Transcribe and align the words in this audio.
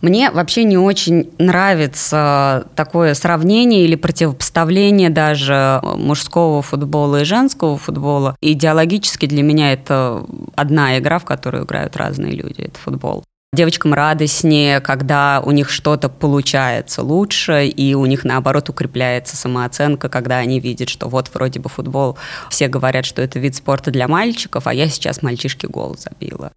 Мне 0.00 0.30
вообще 0.30 0.64
не 0.64 0.78
очень 0.78 1.30
нравится 1.38 2.66
такое 2.76 3.14
сравнение 3.14 3.84
или 3.84 3.96
противопоставление 3.96 5.10
даже 5.10 5.80
мужского 5.82 6.62
футбола 6.62 7.22
и 7.22 7.24
женского 7.24 7.76
футбола. 7.78 8.36
Идеологически 8.40 9.26
для 9.26 9.42
меня 9.42 9.72
это 9.72 10.24
одна 10.54 10.98
игра, 10.98 11.18
в 11.18 11.24
которую 11.24 11.64
играют 11.64 11.96
разные 11.96 12.32
люди. 12.32 12.62
Это 12.62 12.78
футбол. 12.78 13.24
Девочкам 13.54 13.94
радостнее, 13.94 14.80
когда 14.80 15.42
у 15.42 15.52
них 15.52 15.70
что-то 15.70 16.10
получается 16.10 17.02
лучше, 17.02 17.66
и 17.66 17.94
у 17.94 18.04
них, 18.04 18.24
наоборот, 18.24 18.68
укрепляется 18.68 19.38
самооценка, 19.38 20.10
когда 20.10 20.36
они 20.36 20.60
видят, 20.60 20.90
что 20.90 21.08
вот 21.08 21.30
вроде 21.32 21.58
бы 21.58 21.70
футбол, 21.70 22.18
все 22.50 22.68
говорят, 22.68 23.06
что 23.06 23.22
это 23.22 23.38
вид 23.38 23.56
спорта 23.56 23.90
для 23.90 24.06
мальчиков, 24.06 24.66
а 24.66 24.74
я 24.74 24.86
сейчас 24.88 25.22
мальчишке 25.22 25.66
гол 25.66 25.96
забила. 25.98 26.52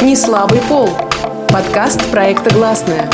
Не 0.00 0.16
слабый 0.16 0.60
пол. 0.70 0.88
Подкаст 1.52 2.08
проекта 2.12 2.54
«Гласная». 2.54 3.10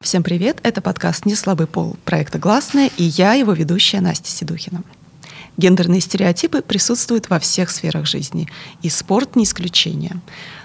Всем 0.00 0.22
привет! 0.22 0.60
Это 0.62 0.80
подкаст 0.80 1.26
«Не 1.26 1.34
слабый 1.34 1.66
пол» 1.66 1.96
проекта 2.06 2.38
«Гласная» 2.38 2.90
и 2.96 3.02
я, 3.02 3.34
его 3.34 3.52
ведущая 3.52 4.00
Настя 4.00 4.30
Седухина. 4.30 4.82
Гендерные 5.56 6.00
стереотипы 6.00 6.62
присутствуют 6.62 7.28
во 7.28 7.38
всех 7.38 7.70
сферах 7.70 8.06
жизни, 8.06 8.48
и 8.82 8.88
спорт 8.88 9.36
не 9.36 9.44
исключение. 9.44 10.20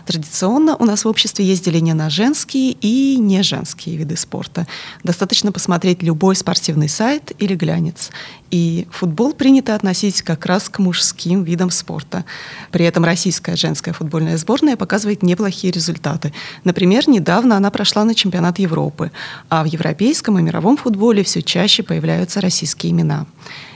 Традиционно 0.07 0.77
у 0.77 0.85
нас 0.85 1.03
в 1.03 1.09
обществе 1.09 1.43
есть 1.43 1.65
деление 1.65 1.93
на 1.93 2.09
женские 2.09 2.71
и 2.71 3.17
не 3.17 3.43
женские 3.43 3.97
виды 3.97 4.15
спорта. 4.15 4.65
Достаточно 5.03 5.51
посмотреть 5.51 6.01
любой 6.01 6.37
спортивный 6.37 6.87
сайт 6.87 7.33
или 7.39 7.55
глянец. 7.55 8.11
И 8.49 8.87
футбол 8.89 9.33
принято 9.33 9.75
относить 9.75 10.21
как 10.21 10.45
раз 10.45 10.69
к 10.69 10.79
мужским 10.79 11.43
видам 11.43 11.69
спорта. 11.69 12.23
При 12.71 12.85
этом 12.85 13.03
российская 13.03 13.57
женская 13.57 13.91
футбольная 13.91 14.37
сборная 14.37 14.77
показывает 14.77 15.23
неплохие 15.23 15.73
результаты. 15.73 16.33
Например, 16.63 17.09
недавно 17.09 17.57
она 17.57 17.69
прошла 17.69 18.05
на 18.05 18.15
чемпионат 18.15 18.59
Европы, 18.59 19.11
а 19.49 19.63
в 19.63 19.65
европейском 19.65 20.39
и 20.39 20.41
мировом 20.41 20.77
футболе 20.77 21.25
все 21.25 21.41
чаще 21.41 21.83
появляются 21.83 22.39
российские 22.39 22.93
имена. 22.93 23.25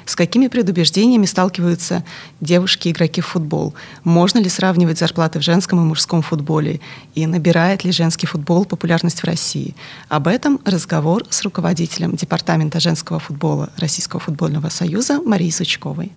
С 0.06 0.16
какими 0.16 0.48
предубеждениями 0.48 1.26
сталкиваются 1.26 2.04
девушки-игроки 2.40 3.22
в 3.22 3.28
футбол? 3.28 3.74
Можно 4.04 4.40
ли 4.40 4.50
сравнивать 4.50 5.00
зарплаты 5.00 5.40
в 5.40 5.44
женском 5.44 5.80
и 5.80 5.84
мужском 5.84 6.22
футболе? 6.22 6.80
И 7.16 7.26
набирает 7.28 7.84
ли 7.84 7.92
женский 7.92 8.28
футбол 8.28 8.66
популярность 8.66 9.22
в 9.22 9.26
России? 9.26 9.76
Об 10.10 10.28
этом 10.28 10.60
разговор 10.66 11.24
с 11.30 11.42
руководителем 11.44 12.16
Департамента 12.16 12.80
женского 12.80 13.20
футбола 13.20 13.70
Российского 13.78 14.20
футбольного 14.20 14.70
союза 14.70 15.22
Марией 15.22 15.52
Сучковой. 15.52 16.12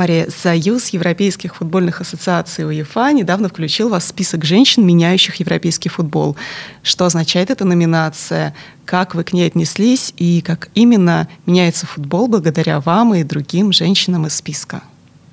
Мария, 0.00 0.30
Союз 0.30 0.88
Европейских 0.88 1.56
футбольных 1.56 2.00
ассоциаций 2.00 2.66
УЕФА 2.66 3.12
недавно 3.12 3.50
включил 3.50 3.90
вас 3.90 4.04
в 4.04 4.06
список 4.06 4.46
женщин, 4.46 4.86
меняющих 4.86 5.34
европейский 5.36 5.90
футбол. 5.90 6.38
Что 6.82 7.04
означает 7.04 7.50
эта 7.50 7.66
номинация? 7.66 8.54
Как 8.86 9.14
вы 9.14 9.24
к 9.24 9.34
ней 9.34 9.46
отнеслись? 9.46 10.14
И 10.16 10.40
как 10.40 10.70
именно 10.74 11.28
меняется 11.44 11.84
футбол 11.84 12.28
благодаря 12.28 12.80
вам 12.80 13.14
и 13.14 13.24
другим 13.24 13.72
женщинам 13.72 14.26
из 14.26 14.36
списка? 14.36 14.80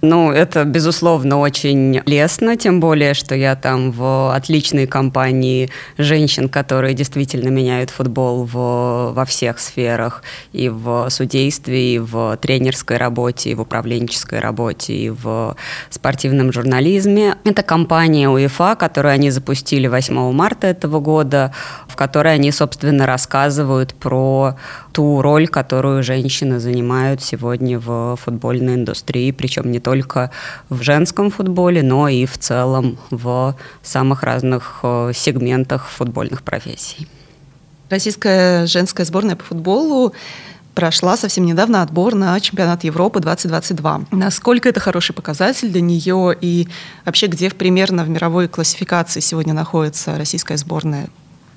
Ну, 0.01 0.31
это, 0.31 0.63
безусловно, 0.63 1.39
очень 1.39 2.01
лестно, 2.05 2.55
тем 2.55 2.79
более, 2.79 3.15
что 3.15 3.33
я 3.33 3.55
там 3.55 3.91
в 3.91 4.31
отличной 4.35 4.85
компании 4.85 5.71
женщин, 5.97 6.49
которые 6.49 6.93
действительно 6.93 7.49
меняют 7.49 7.89
футбол 7.89 8.45
в, 8.45 9.11
во 9.13 9.25
всех 9.25 9.57
сферах, 9.57 10.21
и 10.53 10.69
в 10.69 11.09
судействе, 11.09 11.95
и 11.95 11.99
в 11.99 12.37
тренерской 12.37 12.97
работе, 12.97 13.49
и 13.49 13.55
в 13.55 13.61
управленческой 13.61 14.39
работе, 14.39 14.93
и 14.93 15.09
в 15.09 15.55
спортивном 15.89 16.53
журнализме. 16.53 17.35
Это 17.43 17.63
компания 17.63 18.29
УЕФА, 18.29 18.75
которую 18.75 19.13
они 19.13 19.31
запустили 19.31 19.87
8 19.87 20.31
марта 20.31 20.67
этого 20.67 20.99
года, 20.99 21.51
в 21.87 21.95
которой 21.95 22.35
они, 22.35 22.51
собственно, 22.51 23.07
рассказывают 23.07 23.95
про 23.95 24.57
ту 24.91 25.23
роль, 25.23 25.47
которую 25.47 26.03
женщины 26.03 26.59
занимают 26.59 27.23
сегодня 27.23 27.79
в 27.79 28.15
футбольной 28.23 28.75
индустрии, 28.75 29.31
причем 29.31 29.71
не 29.71 29.79
только 29.87 30.31
в 30.67 30.81
женском 30.81 31.31
футболе, 31.31 31.81
но 31.81 32.09
и 32.09 32.25
в 32.25 32.37
целом 32.37 32.97
в 33.09 33.55
самых 33.81 34.21
разных 34.23 34.79
э, 34.83 35.13
сегментах 35.15 35.87
футбольных 35.87 36.41
профессий. 36.41 37.07
Российская 37.89 38.65
женская 38.65 39.05
сборная 39.05 39.37
по 39.37 39.45
футболу 39.45 40.13
прошла 40.75 41.15
совсем 41.15 41.45
недавно 41.45 41.83
отбор 41.83 42.15
на 42.15 42.37
чемпионат 42.41 42.83
Европы 42.83 43.21
2022. 43.21 44.01
Насколько 44.11 44.67
это 44.67 44.81
хороший 44.81 45.13
показатель 45.13 45.69
для 45.69 45.79
нее 45.79 46.35
и 46.41 46.67
вообще 47.05 47.27
где 47.27 47.49
примерно 47.49 48.03
в 48.03 48.09
мировой 48.09 48.49
классификации 48.49 49.21
сегодня 49.21 49.53
находится 49.53 50.17
российская 50.17 50.57
сборная 50.57 51.07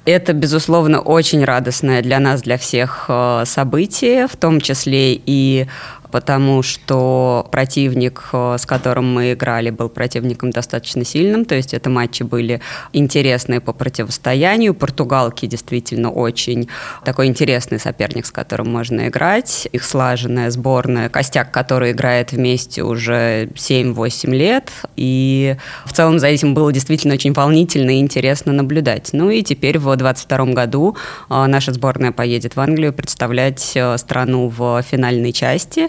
это, 0.06 0.32
безусловно, 0.32 1.00
очень 1.00 1.44
радостное 1.44 2.02
для 2.02 2.20
нас, 2.20 2.42
для 2.42 2.56
всех 2.56 3.06
э, 3.08 3.44
событие, 3.46 4.26
в 4.26 4.36
том 4.36 4.60
числе 4.60 5.14
и 5.14 5.66
потому 6.10 6.62
что 6.62 7.46
противник, 7.50 8.28
э, 8.32 8.56
с 8.58 8.66
которым 8.66 9.12
мы 9.12 9.32
играли, 9.32 9.70
был 9.70 9.88
противником 9.88 10.50
достаточно 10.50 11.04
сильным, 11.04 11.44
то 11.44 11.54
есть 11.54 11.74
это 11.74 11.90
матчи 11.90 12.22
были 12.22 12.60
интересные 12.92 13.60
по 13.60 13.72
противостоянию. 13.72 14.74
Португалки 14.74 15.46
действительно 15.46 16.10
очень 16.10 16.68
такой 17.04 17.26
интересный 17.26 17.78
соперник, 17.78 18.26
с 18.26 18.30
которым 18.30 18.70
можно 18.70 19.08
играть. 19.08 19.68
Их 19.72 19.84
слаженная 19.84 20.50
сборная, 20.50 21.08
костяк, 21.08 21.50
который 21.50 21.92
играет 21.92 22.32
вместе 22.32 22.82
уже 22.82 23.46
7-8 23.54 24.30
лет, 24.30 24.70
и 24.96 25.56
в 25.84 25.92
целом 25.92 26.18
за 26.18 26.28
этим 26.28 26.54
было 26.54 26.72
действительно 26.72 27.14
очень 27.14 27.32
волнительно 27.32 27.90
и 27.90 28.00
интересно 28.00 28.52
наблюдать. 28.52 29.10
Ну 29.12 29.30
и 29.30 29.42
теперь 29.42 29.78
в 29.78 29.84
2022 29.96 30.46
году 30.54 30.96
э, 31.28 31.46
наша 31.46 31.72
сборная 31.72 32.12
поедет 32.12 32.56
в 32.56 32.60
Англию 32.60 32.92
представлять 32.92 33.72
э, 33.74 33.96
страну 33.98 34.48
в 34.48 34.82
финальной 34.82 35.32
части. 35.32 35.88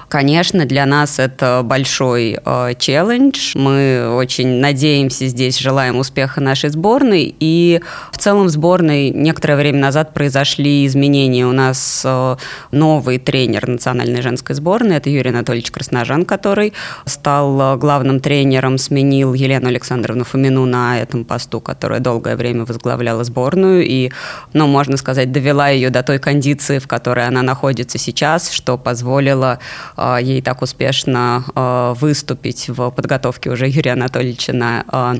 Конечно, 0.11 0.65
для 0.65 0.85
нас 0.85 1.19
это 1.19 1.61
большой 1.63 2.37
э, 2.43 2.73
челлендж. 2.77 3.53
Мы 3.55 4.13
очень 4.13 4.59
надеемся 4.59 5.25
здесь, 5.27 5.57
желаем 5.57 5.95
успеха 5.95 6.41
нашей 6.41 6.69
сборной. 6.69 7.33
И 7.39 7.79
в 8.11 8.17
целом 8.17 8.47
в 8.47 8.49
сборной 8.49 9.09
некоторое 9.09 9.55
время 9.55 9.79
назад 9.79 10.13
произошли 10.13 10.85
изменения. 10.85 11.47
У 11.47 11.53
нас 11.53 12.01
э, 12.03 12.35
новый 12.71 13.19
тренер 13.19 13.69
национальной 13.69 14.21
женской 14.21 14.53
сборной, 14.53 14.97
это 14.97 15.09
Юрий 15.09 15.29
Анатольевич 15.29 15.71
Красножан, 15.71 16.25
который 16.25 16.73
стал 17.05 17.75
э, 17.75 17.77
главным 17.77 18.19
тренером, 18.19 18.79
сменил 18.79 19.33
Елену 19.33 19.69
Александровну 19.69 20.25
Фомину 20.25 20.65
на 20.65 20.99
этом 20.99 21.23
посту, 21.23 21.61
которая 21.61 22.01
долгое 22.01 22.35
время 22.35 22.65
возглавляла 22.65 23.23
сборную. 23.23 23.87
И, 23.87 24.11
ну, 24.51 24.67
можно 24.67 24.97
сказать, 24.97 25.31
довела 25.31 25.69
ее 25.69 25.89
до 25.89 26.03
той 26.03 26.19
кондиции, 26.19 26.79
в 26.79 26.87
которой 26.89 27.25
она 27.25 27.43
находится 27.43 27.97
сейчас, 27.97 28.51
что 28.51 28.77
позволило 28.77 29.59
а, 29.95 30.00
ей 30.21 30.41
так 30.41 30.61
успешно 30.61 31.43
а, 31.55 31.93
выступить 31.93 32.69
в 32.69 32.89
подготовке 32.91 33.49
уже 33.49 33.67
Юрия 33.67 33.93
Анатольевича 33.93 34.53
на, 34.53 34.83
а, 34.87 35.15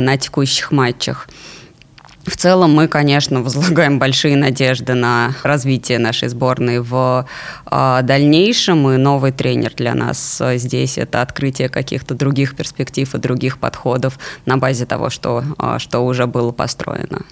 на 0.00 0.16
текущих 0.16 0.72
матчах. 0.72 1.28
В 2.24 2.36
целом 2.36 2.74
мы, 2.74 2.88
конечно, 2.88 3.42
возлагаем 3.42 3.98
большие 3.98 4.36
надежды 4.36 4.94
на 4.94 5.34
развитие 5.42 5.98
нашей 5.98 6.28
сборной 6.28 6.80
в 6.80 7.26
дальнейшем. 7.70 8.90
И 8.90 8.96
новый 8.96 9.32
тренер 9.32 9.74
для 9.76 9.94
нас 9.94 10.40
здесь 10.54 10.96
это 10.98 11.20
открытие 11.22 11.68
каких-то 11.68 12.14
других 12.14 12.56
перспектив 12.56 13.14
и 13.14 13.18
других 13.18 13.58
подходов 13.58 14.18
на 14.46 14.56
базе 14.56 14.86
того, 14.86 15.10
что, 15.10 15.44
что 15.78 16.00
уже 16.00 16.26
было 16.26 16.50
построено. 16.50 17.22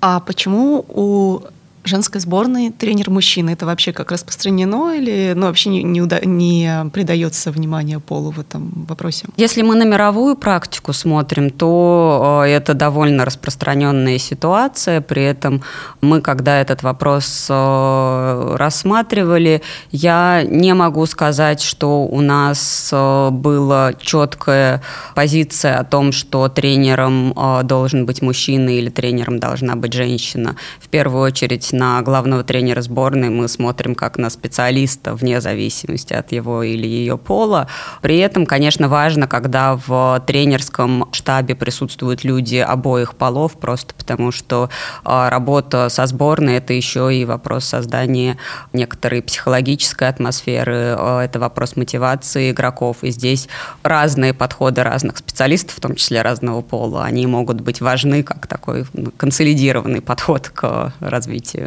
А 0.00 0.20
почему 0.20 0.84
у 0.88 1.40
женской 1.84 2.20
сборной 2.20 2.70
тренер 2.70 3.10
мужчина. 3.10 3.50
Это 3.50 3.66
вообще 3.66 3.92
как 3.92 4.10
распространено 4.10 4.92
или 4.94 5.32
ну, 5.36 5.46
вообще 5.46 5.70
не, 5.70 5.82
не, 5.82 6.00
уда- 6.00 6.24
не 6.24 6.90
придается 6.92 7.50
внимание 7.50 8.00
полу 8.00 8.30
в 8.30 8.40
этом 8.40 8.86
вопросе? 8.88 9.26
Если 9.36 9.62
мы 9.62 9.74
на 9.74 9.84
мировую 9.84 10.36
практику 10.36 10.92
смотрим, 10.92 11.50
то 11.50 12.42
э, 12.44 12.48
это 12.48 12.74
довольно 12.74 13.24
распространенная 13.24 14.18
ситуация. 14.18 15.00
При 15.00 15.22
этом 15.22 15.62
мы, 16.00 16.20
когда 16.20 16.60
этот 16.60 16.82
вопрос 16.82 17.46
э, 17.50 18.56
рассматривали, 18.56 19.62
я 19.90 20.42
не 20.48 20.74
могу 20.74 21.06
сказать, 21.06 21.60
что 21.60 22.04
у 22.04 22.20
нас 22.20 22.90
э, 22.92 23.28
была 23.30 23.92
четкая 23.94 24.82
позиция 25.14 25.78
о 25.78 25.84
том, 25.84 26.12
что 26.12 26.48
тренером 26.48 27.34
должен 27.64 28.06
быть 28.06 28.22
мужчина 28.22 28.70
или 28.70 28.88
тренером 28.88 29.38
должна 29.38 29.76
быть 29.76 29.92
женщина. 29.92 30.56
В 30.80 30.88
первую 30.88 31.24
очередь 31.24 31.73
на 31.74 32.00
главного 32.02 32.44
тренера 32.44 32.80
сборной, 32.80 33.28
мы 33.28 33.48
смотрим 33.48 33.94
как 33.94 34.16
на 34.16 34.30
специалиста 34.30 35.14
вне 35.14 35.40
зависимости 35.40 36.14
от 36.14 36.32
его 36.32 36.62
или 36.62 36.86
ее 36.86 37.18
пола. 37.18 37.68
При 38.00 38.18
этом, 38.18 38.46
конечно, 38.46 38.88
важно, 38.88 39.26
когда 39.26 39.76
в 39.76 40.22
тренерском 40.26 41.08
штабе 41.12 41.54
присутствуют 41.54 42.24
люди 42.24 42.56
обоих 42.56 43.16
полов, 43.16 43.58
просто 43.58 43.94
потому 43.94 44.30
что 44.30 44.70
а, 45.04 45.28
работа 45.28 45.88
со 45.88 46.06
сборной– 46.06 46.54
это 46.56 46.72
еще 46.72 47.14
и 47.14 47.24
вопрос 47.24 47.64
создания 47.64 48.38
некоторой 48.72 49.22
психологической 49.22 50.08
атмосферы, 50.08 50.94
а, 50.96 51.22
это 51.22 51.38
вопрос 51.38 51.76
мотивации 51.76 52.52
игроков. 52.52 52.98
И 53.02 53.10
здесь 53.10 53.48
разные 53.82 54.32
подходы 54.32 54.82
разных 54.82 55.18
специалистов, 55.18 55.76
в 55.76 55.80
том 55.80 55.96
числе 55.96 56.22
разного 56.22 56.62
пола, 56.62 57.04
они 57.04 57.26
могут 57.26 57.60
быть 57.60 57.80
важны 57.80 58.22
как 58.22 58.46
такой 58.46 58.86
консолидированный 59.16 60.00
подход 60.00 60.48
к 60.48 60.92
развитию. 61.00 61.63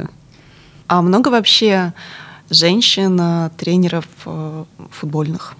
А 0.87 1.01
много 1.01 1.29
вообще 1.29 1.93
женщин, 2.49 3.19
э, 3.19 3.49
тренеров 3.57 4.05
э, 4.25 4.63
футбольных? 4.91 5.55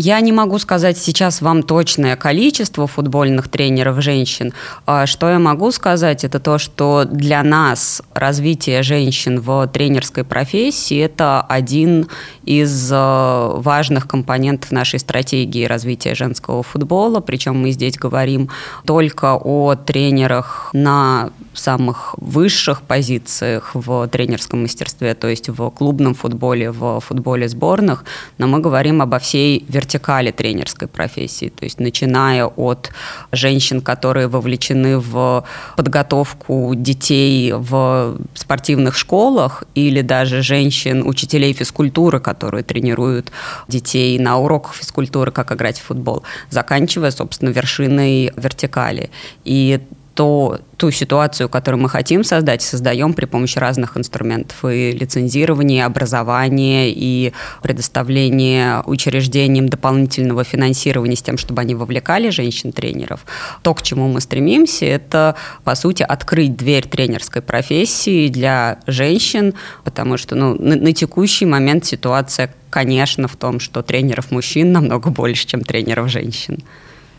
Я 0.00 0.20
не 0.20 0.30
могу 0.30 0.60
сказать 0.60 0.96
сейчас 0.96 1.42
вам 1.42 1.64
точное 1.64 2.14
количество 2.14 2.86
футбольных 2.86 3.48
тренеров 3.48 4.00
женщин. 4.00 4.52
А 4.86 5.06
что 5.06 5.28
я 5.28 5.40
могу 5.40 5.72
сказать, 5.72 6.22
это 6.22 6.38
то, 6.38 6.58
что 6.58 7.04
для 7.04 7.42
нас 7.42 8.00
развитие 8.14 8.84
женщин 8.84 9.40
в 9.40 9.66
тренерской 9.66 10.22
профессии– 10.22 10.96
это 11.00 11.40
один 11.40 12.06
из 12.44 12.92
э, 12.92 12.96
важных 12.96 14.06
компонентов 14.06 14.70
нашей 14.70 15.00
стратегии 15.00 15.64
развития 15.64 16.14
женского 16.14 16.62
футбола. 16.62 17.18
Причем 17.18 17.60
мы 17.60 17.72
здесь 17.72 17.98
говорим 17.98 18.50
только 18.86 19.34
о 19.34 19.74
тренерах 19.74 20.70
на 20.74 21.30
самых 21.58 22.14
высших 22.18 22.82
позициях 22.82 23.70
в 23.74 24.08
тренерском 24.08 24.62
мастерстве, 24.62 25.14
то 25.14 25.28
есть 25.28 25.48
в 25.48 25.70
клубном 25.70 26.14
футболе, 26.14 26.70
в 26.70 27.00
футболе 27.00 27.48
сборных, 27.48 28.04
но 28.38 28.46
мы 28.46 28.60
говорим 28.60 29.02
обо 29.02 29.18
всей 29.18 29.64
вертикали 29.68 30.30
тренерской 30.30 30.88
профессии, 30.88 31.48
то 31.48 31.64
есть 31.64 31.80
начиная 31.80 32.46
от 32.46 32.90
женщин, 33.32 33.80
которые 33.80 34.28
вовлечены 34.28 34.98
в 34.98 35.44
подготовку 35.76 36.74
детей 36.74 37.52
в 37.52 38.18
спортивных 38.34 38.96
школах, 38.96 39.64
или 39.74 40.02
даже 40.02 40.42
женщин, 40.42 41.06
учителей 41.06 41.52
физкультуры, 41.52 42.20
которые 42.20 42.62
тренируют 42.62 43.32
детей 43.68 44.18
на 44.18 44.38
уроках 44.38 44.74
физкультуры, 44.74 45.30
как 45.30 45.52
играть 45.52 45.78
в 45.78 45.84
футбол, 45.84 46.22
заканчивая, 46.50 47.10
собственно, 47.10 47.50
вершиной 47.50 48.32
вертикали. 48.36 49.10
И 49.44 49.80
то, 50.18 50.58
ту 50.76 50.90
ситуацию, 50.90 51.48
которую 51.48 51.80
мы 51.80 51.88
хотим 51.88 52.24
создать, 52.24 52.60
создаем 52.60 53.12
при 53.12 53.24
помощи 53.24 53.56
разных 53.56 53.96
инструментов 53.96 54.64
и 54.64 54.90
лицензирования, 54.90 55.84
и 55.84 55.86
образования, 55.86 56.90
и 56.90 57.32
предоставления 57.62 58.82
учреждениям 58.84 59.68
дополнительного 59.68 60.42
финансирования 60.42 61.14
с 61.14 61.22
тем, 61.22 61.38
чтобы 61.38 61.60
они 61.60 61.76
вовлекали 61.76 62.30
женщин-тренеров. 62.30 63.24
То, 63.62 63.74
к 63.74 63.82
чему 63.82 64.08
мы 64.08 64.20
стремимся, 64.20 64.86
это, 64.86 65.36
по 65.62 65.76
сути, 65.76 66.02
открыть 66.02 66.56
дверь 66.56 66.88
тренерской 66.88 67.40
профессии 67.40 68.26
для 68.26 68.80
женщин, 68.88 69.54
потому 69.84 70.16
что 70.16 70.34
ну, 70.34 70.56
на, 70.58 70.74
на 70.74 70.92
текущий 70.92 71.46
момент 71.46 71.84
ситуация, 71.84 72.52
конечно, 72.70 73.28
в 73.28 73.36
том, 73.36 73.60
что 73.60 73.82
тренеров 73.82 74.32
мужчин 74.32 74.72
намного 74.72 75.10
больше, 75.10 75.46
чем 75.46 75.60
тренеров 75.60 76.08
женщин. 76.08 76.58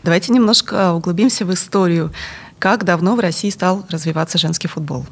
Давайте 0.02 0.32
немножко 0.32 0.92
углубимся 0.92 1.46
в 1.46 1.52
историю 1.52 2.10
как 2.60 2.84
давно 2.84 3.16
в 3.16 3.20
России 3.20 3.48
стал 3.48 3.86
развиваться 3.88 4.36
женский 4.36 4.68
футбол? 4.68 5.06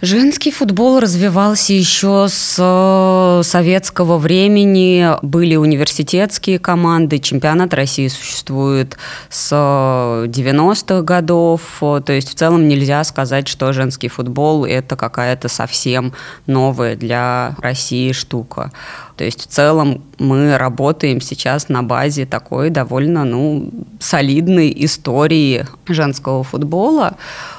Женский 0.00 0.52
футбол 0.52 1.00
развивался 1.00 1.72
еще 1.72 2.28
с 2.28 2.54
э, 2.56 3.42
советского 3.42 4.16
времени. 4.16 5.08
Были 5.22 5.56
университетские 5.56 6.60
команды. 6.60 7.18
Чемпионат 7.18 7.74
России 7.74 8.06
существует 8.06 8.96
с 9.28 9.50
90-х 9.52 11.02
годов. 11.02 11.62
То 11.80 12.12
есть 12.12 12.28
в 12.28 12.34
целом 12.36 12.68
нельзя 12.68 13.02
сказать, 13.02 13.48
что 13.48 13.72
женский 13.72 14.06
футбол– 14.06 14.64
это 14.66 14.94
какая-то 14.94 15.48
совсем 15.48 16.12
новая 16.46 16.94
для 16.94 17.56
России 17.58 18.12
штука. 18.12 18.70
То 19.16 19.24
есть 19.24 19.42
в 19.42 19.46
целом 19.48 20.04
мы 20.20 20.56
работаем 20.58 21.20
сейчас 21.20 21.68
на 21.68 21.82
базе 21.82 22.24
такой 22.24 22.70
довольно 22.70 23.24
ну, 23.24 23.68
солидной 23.98 24.72
истории 24.76 25.66
женского 25.88 26.44
футбола. 26.44 27.16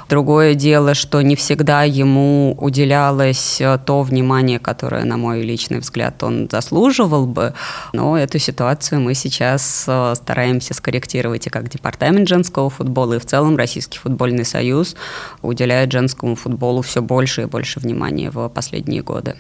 Другое 0.10 0.56
дело, 0.56 0.96
что 0.96 1.22
не 1.22 1.36
всегда 1.36 1.84
ему 1.84 2.56
уделялось 2.60 3.62
э, 3.62 3.78
то 3.86 4.02
внимание, 4.02 4.58
которое, 4.58 5.06
на 5.06 5.18
мой 5.18 5.44
личный 5.44 5.78
взгляд, 5.78 6.24
он 6.24 6.50
заслуживал 6.52 7.28
бы. 7.28 7.54
Но 7.94 8.18
эту 8.18 8.40
ситуацию 8.40 9.02
мы 9.02 9.14
сейчас 9.14 9.86
э, 9.88 10.14
стараемся 10.16 10.74
скорректировать 10.74 11.46
и 11.46 11.52
как 11.52 11.70
департамент 11.70 12.28
женского 12.28 12.72
футбола, 12.72 13.14
и 13.14 13.20
в 13.20 13.26
целом 13.28 13.56
Российский 13.56 14.00
футбольный 14.00 14.46
союз 14.46 14.96
уделяет 15.44 15.92
женскому 15.92 16.36
футболу 16.36 16.82
все 16.82 17.04
больше 17.04 17.44
и 17.44 17.46
больше 17.46 17.80
внимания 17.80 18.32
в 18.32 18.50
последние 18.50 19.04
годы. 19.04 19.36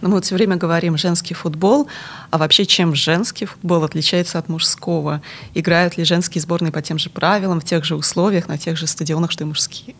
Но 0.00 0.08
ну, 0.08 0.08
мы 0.08 0.14
вот 0.16 0.24
все 0.24 0.34
время 0.34 0.56
говорим 0.56 0.96
женский 0.96 1.34
футбол, 1.34 1.86
а 2.30 2.38
вообще 2.38 2.64
чем 2.64 2.94
женский 2.94 3.44
футбол 3.44 3.84
отличается 3.84 4.38
от 4.38 4.48
мужского? 4.48 5.20
Играют 5.54 5.98
ли 5.98 6.04
женские 6.04 6.40
сборные 6.40 6.72
по 6.72 6.80
тем 6.80 6.98
же 6.98 7.10
правилам, 7.10 7.60
в 7.60 7.64
тех 7.64 7.84
же 7.84 7.96
условиях, 7.96 8.48
на 8.48 8.56
тех 8.56 8.78
же 8.78 8.86
стадионах, 8.86 9.30
что 9.30 9.44
и 9.44 9.46
мужские? 9.46 9.94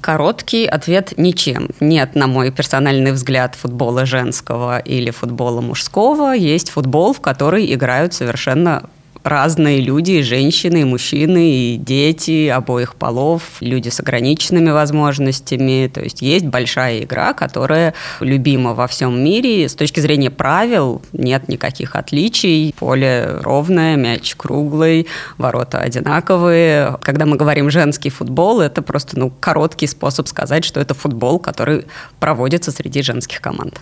Короткий 0.00 0.66
ответ– 0.66 1.14
ничем. 1.16 1.70
Нет, 1.80 2.14
на 2.14 2.26
мой 2.26 2.50
персональный 2.50 3.12
взгляд, 3.12 3.54
футбола 3.56 4.06
женского 4.06 4.78
или 4.78 5.10
футбола 5.10 5.60
мужского. 5.60 6.32
Есть 6.32 6.70
футбол, 6.70 7.12
в 7.12 7.20
который 7.20 7.74
играют 7.74 8.14
совершенно 8.14 8.88
разные 9.26 9.80
люди, 9.80 10.12
и 10.12 10.22
женщины, 10.22 10.82
и 10.82 10.84
мужчины, 10.84 11.50
и 11.50 11.76
дети 11.76 12.48
обоих 12.48 12.94
полов, 12.94 13.42
люди 13.60 13.88
с 13.88 14.00
ограниченными 14.00 14.70
возможностями. 14.70 15.90
То 15.92 16.00
есть 16.00 16.22
есть 16.22 16.46
большая 16.46 17.00
игра, 17.00 17.32
которая 17.32 17.94
любима 18.20 18.72
во 18.72 18.86
всем 18.86 19.22
мире. 19.22 19.68
С 19.68 19.74
точки 19.74 20.00
зрения 20.00 20.30
правил 20.30 21.02
нет 21.12 21.48
никаких 21.48 21.96
отличий. 21.96 22.74
Поле 22.78 23.38
ровное, 23.42 23.96
мяч 23.96 24.36
круглый, 24.36 25.08
ворота 25.38 25.78
одинаковые. 25.78 26.96
Когда 27.02 27.26
мы 27.26 27.36
говорим 27.36 27.70
женский 27.70 28.10
футбол, 28.10 28.60
это 28.60 28.80
просто 28.80 29.18
ну, 29.18 29.30
короткий 29.40 29.88
способ 29.88 30.28
сказать, 30.28 30.64
что 30.64 30.80
это 30.80 30.94
футбол, 30.94 31.38
который 31.40 31.86
проводится 32.20 32.70
среди 32.70 33.02
женских 33.02 33.40
команд. 33.40 33.80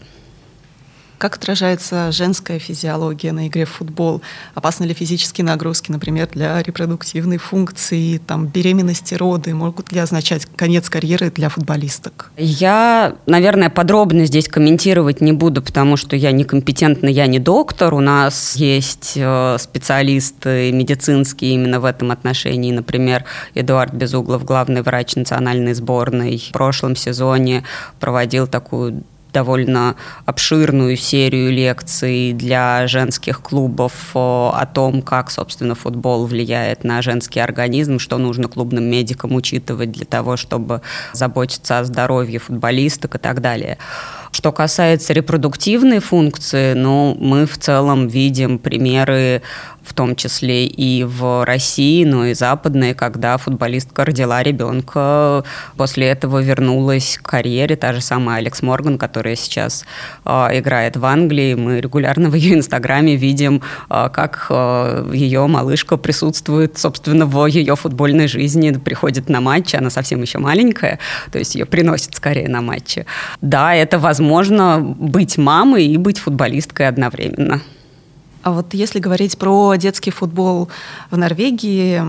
Как 1.25 1.37
отражается 1.37 2.13
женская 2.13 2.59
физиология 2.59 3.33
на 3.33 3.49
игре 3.49 3.65
в 3.65 3.71
футбол? 3.71 4.21
Опасны 4.55 4.85
ли 4.85 4.93
физические 4.93 5.47
нагрузки, 5.47 5.91
например, 5.91 6.29
для 6.31 6.63
репродуктивной 6.63 7.39
функции, 7.39 8.19
там, 8.19 8.47
беременности, 8.47 9.15
роды? 9.15 9.55
Могут 9.55 9.91
ли 9.91 10.01
означать 10.01 10.45
конец 10.55 10.91
карьеры 10.91 11.31
для 11.31 11.49
футболисток? 11.49 12.31
Я, 12.37 13.15
наверное, 13.25 13.71
подробно 13.71 14.27
здесь 14.27 14.49
комментировать 14.49 15.23
не 15.23 15.33
буду, 15.33 15.63
потому 15.63 15.97
что 15.97 16.15
я 16.15 16.31
некомпетентна, 16.31 17.09
я 17.09 17.27
не 17.27 17.39
доктор. 17.39 17.95
У 17.95 18.01
нас 18.01 18.57
есть 18.57 19.15
э, 19.17 19.57
специалисты 19.59 20.73
медицинские 20.73 21.55
именно 21.55 21.81
в 21.81 21.87
этом 21.87 22.11
отношении. 22.11 22.71
Например, 22.71 23.25
Эдуард 23.55 23.95
Безуглов, 23.95 24.45
главный 24.45 24.83
врач 24.83 25.17
национальной 25.17 25.73
сборной, 25.73 26.37
в 26.51 26.53
прошлом 26.53 26.95
сезоне 26.97 27.65
проводил 27.99 28.47
такую 28.47 29.05
довольно 29.35 29.97
обширную 30.25 30.97
серию 30.97 31.53
лекций 31.53 32.33
для 32.33 32.87
женских 32.87 33.43
клубов 33.43 33.93
о 34.15 34.67
том, 34.73 35.03
как, 35.03 35.31
собственно, 35.31 35.75
футбол 35.75 36.25
влияет 36.25 36.85
на 36.85 37.03
женский 37.03 37.41
организм, 37.41 37.99
что 37.99 38.17
нужно 38.17 38.49
клубным 38.49 38.85
медикам 38.85 39.35
учитывать 39.35 39.93
для 39.93 40.07
того, 40.07 40.39
чтобы 40.39 40.81
заботиться 41.13 41.81
о 41.81 41.85
здоровье 41.85 42.39
футболисток 42.39 43.17
и 43.17 43.19
так 43.19 43.43
далее. 43.43 43.77
Что 44.35 44.51
касается 44.51 45.13
репродуктивной 45.13 46.01
функции, 46.01 46.73
ну, 46.73 47.17
мы 47.21 47.47
в 47.47 47.57
целом 47.57 48.09
видим 48.09 48.59
примеры 48.59 49.43
в 49.85 49.93
том 49.93 50.17
числе 50.17 50.67
и 50.67 51.05
в 51.05 51.45
России, 51.45 52.05
но 52.05 52.25
и 52.25 52.35
западные, 52.35 52.95
когда 52.95 53.37
футболистка 53.37 54.05
родила 54.05 54.43
ребенка, 54.43 55.45
после 55.77 56.09
этого 56.09 56.41
вернулась 56.41 57.19
к 57.23 57.29
карьере, 57.29 57.77
та 57.77 57.93
же 57.93 58.01
самая 58.01 58.39
Алекс 58.39 58.63
Морган, 58.63 58.97
которая 58.97 59.37
сейчас 59.37 59.85
э, 60.25 60.31
играет 60.59 60.97
в 60.97 61.05
Англии. 61.05 61.55
Мы 61.55 61.81
регулярно 61.81 62.29
в 62.31 62.35
ее 62.35 62.55
инстаграме 62.55 63.15
видим, 63.15 63.63
э, 63.91 64.09
как 64.11 64.47
э, 64.49 65.11
ее 65.13 65.47
малышка 65.47 65.97
присутствует, 65.97 66.79
собственно, 66.79 67.27
в 67.27 67.47
ее 67.47 67.77
футбольной 67.77 68.27
жизни, 68.27 68.73
приходит 68.73 69.29
на 69.29 69.41
матчи, 69.43 69.77
она 69.77 69.91
совсем 69.91 70.23
еще 70.23 70.39
маленькая, 70.39 70.99
то 71.31 71.39
есть 71.39 71.55
ее 71.55 71.67
приносят 71.67 72.15
скорее 72.17 72.49
на 72.49 72.63
матчи. 72.63 73.05
Да, 73.43 73.75
это 73.75 73.99
возможно 73.99 74.24
быть 74.81 75.39
мамой 75.39 75.87
и 75.87 75.97
быть 75.97 76.19
футболисткой 76.19 76.89
одновременно. 76.89 77.61
А 78.43 78.53
вот 78.53 78.75
если 78.75 78.99
говорить 78.99 79.39
про 79.39 79.75
детский 79.77 80.11
футбол 80.11 80.69
в 81.11 81.17
Норвегии, 81.17 82.03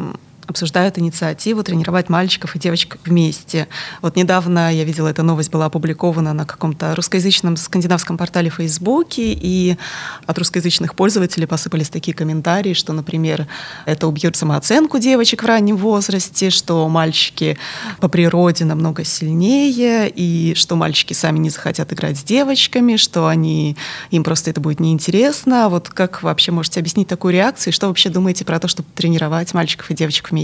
обсуждают 0.48 0.98
инициативу 1.00 1.64
тренировать 1.64 2.10
мальчиков 2.10 2.56
и 2.56 2.60
девочек 2.60 2.98
вместе. 3.06 3.68
Вот 4.02 4.16
недавно 4.16 4.74
я 4.74 4.84
видела, 4.84 5.08
эта 5.08 5.24
новость 5.24 5.52
была 5.52 5.66
опубликована 5.66 6.34
на 6.34 6.46
каком-то 6.46 6.96
русскоязычном 6.96 7.58
скандинавском 7.58 8.18
портале 8.18 8.50
Фейсбуке, 8.50 9.34
и 9.34 9.78
от 10.26 10.38
русскоязычных 10.38 10.96
пользователей 10.96 11.48
посыпались 11.48 11.90
такие 11.90 12.16
комментарии, 12.16 12.74
что, 12.74 12.94
например, 12.94 13.48
это 13.86 14.08
убьет 14.08 14.36
самооценку 14.36 15.00
девочек 15.00 15.44
в 15.44 15.46
раннем 15.46 15.78
возрасте, 15.78 16.50
что 16.50 16.88
мальчики 16.88 17.58
по 18.00 18.08
природе 18.08 18.66
намного 18.66 19.04
сильнее, 19.04 20.10
и 20.10 20.54
что 20.56 20.76
мальчики 20.76 21.14
сами 21.14 21.40
не 21.40 21.50
захотят 21.50 21.92
играть 21.94 22.18
с 22.18 22.24
девочками, 22.24 22.98
что 22.98 23.28
они, 23.28 23.78
им 24.12 24.24
просто 24.24 24.52
это 24.52 24.62
будет 24.62 24.80
неинтересно. 24.80 25.70
Вот 25.70 25.90
как 25.90 26.24
вообще 26.24 26.52
можете 26.52 26.80
объяснить 26.80 27.08
такую 27.08 27.34
реакцию, 27.34 27.72
и 27.72 27.76
что 27.76 27.88
вообще 27.88 28.10
думаете 28.10 28.46
про 28.46 28.60
то, 28.60 28.68
чтобы 28.68 28.90
тренировать 28.94 29.54
мальчиков 29.54 29.90
и 29.92 29.94
девочек 29.96 30.32
вместе? 30.32 30.35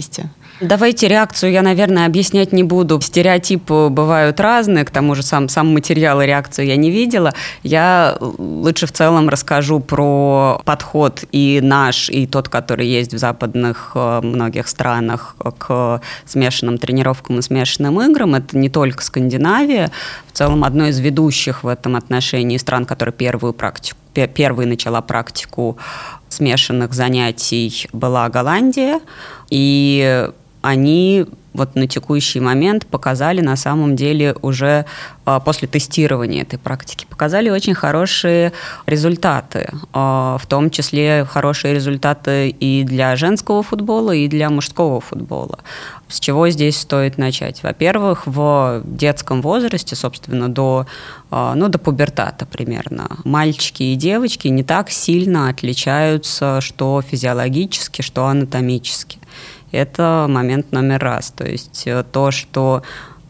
Давайте 0.61 1.07
реакцию 1.07 1.51
я, 1.51 1.63
наверное, 1.63 2.05
объяснять 2.05 2.51
не 2.51 2.63
буду. 2.63 3.01
Стереотипы 3.01 3.89
бывают 3.89 4.39
разные, 4.39 4.85
к 4.85 4.91
тому 4.91 5.15
же 5.15 5.23
сам, 5.23 5.49
сам 5.49 5.73
материал 5.73 6.21
и 6.21 6.25
реакцию 6.27 6.67
я 6.67 6.75
не 6.75 6.91
видела. 6.91 7.33
Я 7.63 8.15
лучше 8.19 8.85
в 8.85 8.91
целом 8.91 9.27
расскажу 9.27 9.79
про 9.79 10.61
подход 10.63 11.23
и 11.31 11.59
наш, 11.63 12.09
и 12.09 12.27
тот, 12.27 12.47
который 12.47 12.85
есть 12.85 13.11
в 13.11 13.17
западных 13.17 13.93
э, 13.95 14.21
многих 14.21 14.67
странах 14.67 15.35
к 15.57 15.99
смешанным 16.25 16.77
тренировкам 16.77 17.39
и 17.39 17.41
смешанным 17.41 17.99
играм. 17.99 18.35
Это 18.35 18.55
не 18.55 18.69
только 18.69 19.03
Скандинавия, 19.03 19.89
в 20.31 20.37
целом 20.37 20.63
одно 20.63 20.85
из 20.85 20.99
ведущих 20.99 21.63
в 21.63 21.67
этом 21.67 21.95
отношении 21.95 22.57
стран, 22.57 22.85
которая 22.85 23.13
первую 23.13 23.53
практику 23.53 23.97
первой 24.13 24.65
начала 24.65 25.01
практику 25.01 25.77
смешанных 26.31 26.93
занятий 26.93 27.87
была 27.93 28.29
Голландия, 28.29 28.99
и 29.49 30.29
они 30.61 31.25
вот 31.53 31.75
на 31.75 31.87
текущий 31.87 32.39
момент 32.39 32.85
показали 32.85 33.41
на 33.41 33.55
самом 33.55 33.95
деле 33.95 34.35
уже 34.41 34.85
а, 35.25 35.39
после 35.39 35.67
тестирования 35.67 36.43
этой 36.43 36.57
практики, 36.57 37.05
показали 37.09 37.49
очень 37.49 37.73
хорошие 37.73 38.53
результаты, 38.85 39.69
а, 39.93 40.37
в 40.37 40.47
том 40.47 40.69
числе 40.69 41.25
хорошие 41.29 41.73
результаты 41.73 42.49
и 42.49 42.83
для 42.83 43.15
женского 43.15 43.63
футбола, 43.63 44.11
и 44.11 44.27
для 44.27 44.49
мужского 44.49 45.01
футбола. 45.01 45.59
С 46.07 46.19
чего 46.19 46.49
здесь 46.49 46.79
стоит 46.79 47.17
начать? 47.17 47.63
Во-первых, 47.63 48.27
в 48.27 48.81
детском 48.85 49.41
возрасте, 49.41 49.95
собственно, 49.95 50.49
до, 50.49 50.85
а, 51.29 51.53
ну, 51.55 51.67
до 51.67 51.79
пубертата 51.79 52.45
примерно, 52.45 53.17
мальчики 53.23 53.83
и 53.83 53.95
девочки 53.95 54.47
не 54.47 54.63
так 54.63 54.89
сильно 54.89 55.49
отличаются, 55.49 56.61
что 56.61 57.01
физиологически, 57.01 58.01
что 58.01 58.25
анатомически. 58.25 59.20
Это 59.71 60.25
момент 60.29 60.71
номер 60.71 60.99
раз. 60.99 61.31
То 61.31 61.45
есть 61.45 61.83
э, 61.85 62.03
то, 62.11 62.31
что 62.31 62.83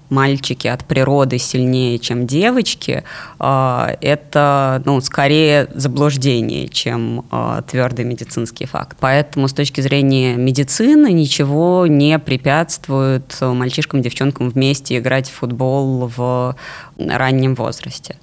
мальчики 0.10 0.68
от 0.68 0.84
природы 0.84 1.38
сильнее, 1.38 1.98
чем 1.98 2.28
девочки, 2.28 3.04
э, 3.40 3.96
это 4.02 4.82
ну, 4.86 5.00
скорее 5.02 5.68
заблуждение, 5.74 6.68
чем 6.68 7.26
э, 7.32 7.62
твердый 7.70 8.06
медицинский 8.06 8.66
факт. 8.66 8.98
Поэтому 9.00 9.48
с 9.48 9.54
точки 9.54 9.82
зрения 9.82 10.36
медицины 10.36 11.14
ничего 11.14 11.88
не 11.88 12.18
препятствует 12.20 13.38
мальчишкам 13.42 14.00
и 14.00 14.04
девчонкам 14.04 14.50
вместе 14.50 14.98
играть 14.98 15.30
в 15.30 15.34
футбол 15.34 16.12
в 16.16 16.56
раннем 16.98 17.56
возрасте. 17.56 18.18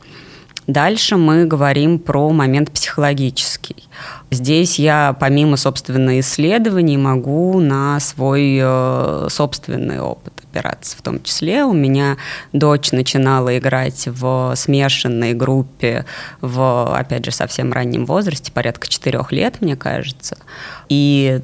Дальше 0.69 1.17
мы 1.17 1.47
говорим 1.47 1.99
про 1.99 2.29
момент 2.29 2.71
психологический. 2.71 3.89
Здесь 4.31 4.79
я, 4.79 5.17
помимо, 5.19 5.57
собственно, 5.57 6.21
исследований, 6.21 6.99
могу 6.99 7.59
на 7.59 7.99
свой 8.01 8.59
э, 8.61 9.29
собственный 9.31 9.99
опыт 10.01 10.35
опираться. 10.45 10.95
В 10.99 11.01
том 11.01 11.23
числе 11.23 11.65
у 11.65 11.73
меня 11.73 12.19
дочь 12.53 12.93
начинала 12.93 13.57
играть 13.57 14.09
в 14.09 14.53
смешанной 14.57 15.33
группе 15.33 16.05
в, 16.43 16.95
опять 16.95 17.25
же, 17.25 17.31
совсем 17.31 17.73
раннем 17.73 18.05
возрасте, 18.05 18.53
порядка 18.53 18.89
четырех 18.89 19.33
лет, 19.33 19.63
мне 19.63 19.75
кажется. 19.75 20.37
И 20.91 21.41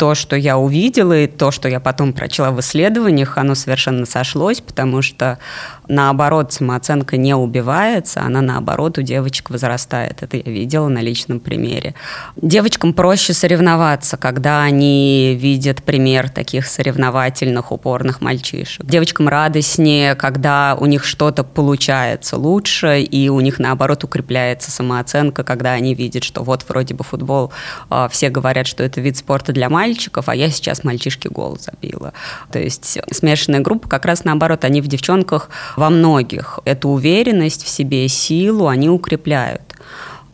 то, 0.00 0.14
что 0.14 0.34
я 0.34 0.56
увидела, 0.56 1.12
и 1.12 1.26
то, 1.26 1.50
что 1.50 1.68
я 1.68 1.78
потом 1.78 2.14
прочла 2.14 2.52
в 2.52 2.60
исследованиях, 2.60 3.36
оно 3.36 3.54
совершенно 3.54 4.06
сошлось, 4.06 4.62
потому 4.62 5.02
что 5.02 5.38
наоборот, 5.90 6.54
самооценка 6.54 7.18
не 7.18 7.34
убивается, 7.34 8.22
она 8.22 8.40
наоборот 8.40 8.96
у 8.96 9.02
девочек 9.02 9.50
возрастает. 9.50 10.22
Это 10.22 10.38
я 10.38 10.44
видела 10.44 10.88
на 10.88 11.00
личном 11.00 11.38
примере. 11.38 11.94
Девочкам 12.36 12.94
проще 12.94 13.34
соревноваться, 13.34 14.16
когда 14.16 14.62
они 14.62 15.36
видят 15.38 15.82
пример 15.82 16.30
таких 16.30 16.66
соревновательных, 16.66 17.70
упорных 17.70 18.22
мальчишек. 18.22 18.86
Девочкам 18.86 19.28
радостнее, 19.28 20.14
когда 20.14 20.76
у 20.80 20.86
них 20.86 21.04
что-то 21.04 21.44
получается 21.44 22.38
лучше, 22.38 23.02
и 23.02 23.28
у 23.28 23.40
них 23.40 23.58
наоборот 23.58 24.04
укрепляется 24.04 24.70
самооценка, 24.70 25.44
когда 25.44 25.72
они 25.72 25.94
видят, 25.94 26.24
что 26.24 26.42
вот 26.42 26.64
вроде 26.68 26.94
бы 26.94 27.04
футбол, 27.04 27.52
а, 27.90 28.08
все 28.08 28.30
говорят, 28.30 28.66
что 28.66 28.82
это 28.82 29.02
вид 29.02 29.18
спорта 29.18 29.52
для 29.52 29.68
мальчиков, 29.68 29.89
а 30.28 30.34
я 30.34 30.50
сейчас 30.50 30.84
мальчишке 30.84 31.28
гол 31.28 31.58
забила. 31.58 32.12
То 32.52 32.58
есть 32.58 32.98
смешанная 33.10 33.60
группа 33.60 33.88
как 33.88 34.04
раз 34.04 34.24
наоборот, 34.24 34.64
они 34.64 34.80
в 34.80 34.86
девчонках 34.86 35.50
во 35.76 35.90
многих 35.90 36.58
эту 36.64 36.88
уверенность 36.88 37.64
в 37.64 37.68
себе, 37.68 38.08
силу 38.08 38.68
они 38.68 38.88
укрепляют. 38.88 39.62